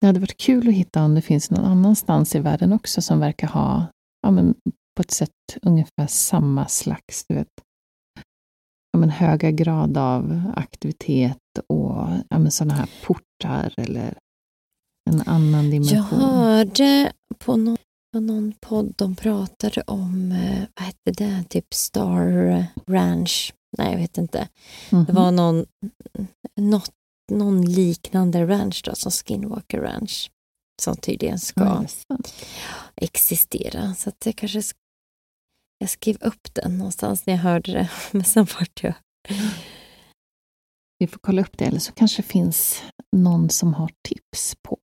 [0.00, 3.20] det hade varit kul att hitta om det finns någon annanstans i världen också som
[3.20, 3.86] verkar ha,
[4.22, 4.54] ja, men
[4.96, 5.30] på ett sätt
[5.62, 7.48] ungefär samma slags, du vet,
[8.92, 14.18] ja, men höga grad av aktivitet och ja, men sådana här portar eller
[15.06, 16.20] en annan Jag dimension.
[16.20, 17.76] hörde på någon,
[18.12, 23.54] på någon podd de pratade om, eh, vad hette det, typ Star Ranch.
[23.78, 24.48] Nej, jag vet inte.
[24.90, 25.04] Mhm.
[25.04, 25.66] Det var någon,
[26.60, 26.90] något,
[27.32, 30.30] någon liknande ranch då, som Skinwalker Ranch.
[30.82, 32.34] Som tydligen ska sant?
[32.94, 33.94] existera.
[33.94, 34.74] Så att jag kanske sk-
[35.78, 37.90] jag skrev upp den någonstans när jag hörde det.
[38.12, 38.94] Men sen vart jag...
[40.98, 42.82] Vi får kolla upp det, eller så kanske det finns
[43.16, 44.78] någon som har tips på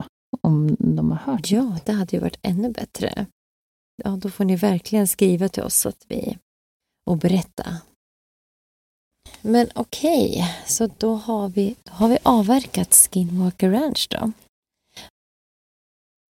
[0.48, 1.52] om de har hört.
[1.52, 3.26] Ja, det hade ju varit ännu bättre.
[4.04, 6.38] Ja, då får ni verkligen skriva till oss så att vi,
[7.10, 7.66] och berätta.
[9.42, 14.32] Men okej, så då har, vi, då har vi avverkat Skinwalker Ranch då.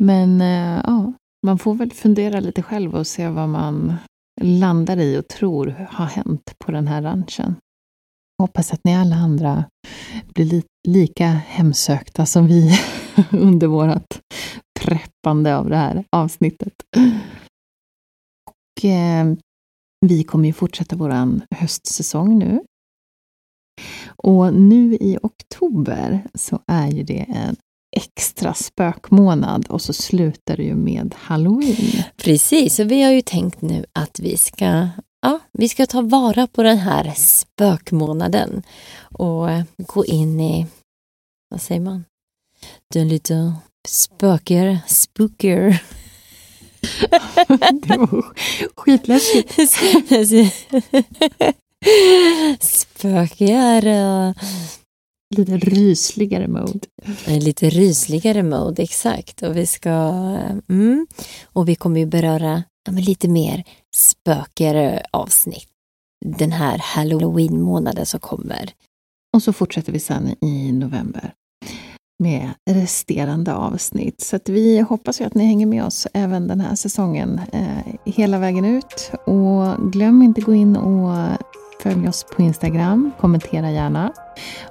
[0.04, 1.14] Men eh, ja,
[1.46, 3.96] man får väl fundera lite själv och se vad man
[4.42, 7.56] landar i och tror har hänt på den här ranchen.
[8.42, 9.64] Hoppas att ni alla andra
[10.34, 12.80] blir li lika hemsökta som vi
[13.32, 14.20] under vårt
[14.80, 16.74] preppande av det här avsnittet.
[18.48, 19.34] Och eh,
[20.06, 22.60] vi kommer ju fortsätta vår höstsäsong nu.
[24.08, 27.56] Och nu i oktober så är ju det en
[27.96, 32.04] extra spökmånad och så slutar det ju med halloween.
[32.18, 34.90] Precis, och vi har ju tänkt nu att vi ska,
[35.22, 38.64] ja, vi ska ta vara på den här spökmånaden
[39.02, 39.48] och
[39.78, 40.68] gå in i,
[41.50, 42.04] vad säger man,
[42.94, 43.54] den lite
[43.88, 45.84] spökigare, spookier.
[47.72, 48.34] Det var
[48.76, 49.60] skitläskigt.
[52.60, 54.34] spökigare,
[55.36, 56.80] Lite rysligare mode.
[57.28, 59.42] lite rysligare mode, exakt.
[59.42, 59.90] Och vi ska,
[60.70, 61.08] mm,
[61.44, 63.64] och vi kommer ju beröra ja, lite mer
[63.96, 65.68] spökigare avsnitt
[66.26, 68.74] den här halloween-månaden som kommer.
[69.36, 71.34] Och så fortsätter vi sen i november
[72.20, 74.22] med resterande avsnitt.
[74.22, 78.40] Så vi hoppas ju att ni hänger med oss även den här säsongen eh, hela
[78.40, 79.12] vägen ut.
[79.26, 81.28] Och glöm inte gå in och
[81.84, 84.14] följ oss på Instagram, kommentera gärna.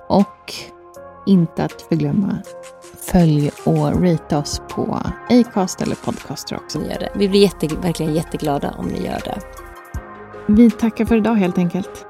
[0.08, 0.54] Och
[1.26, 2.38] inte att förglömma,
[3.10, 6.78] följ och rate oss på Acast eller Podcaster också.
[6.78, 7.10] Gör det.
[7.14, 9.38] Vi blir jätte, verkligen jätteglada om ni gör det.
[10.48, 12.06] Vi tackar för idag helt enkelt.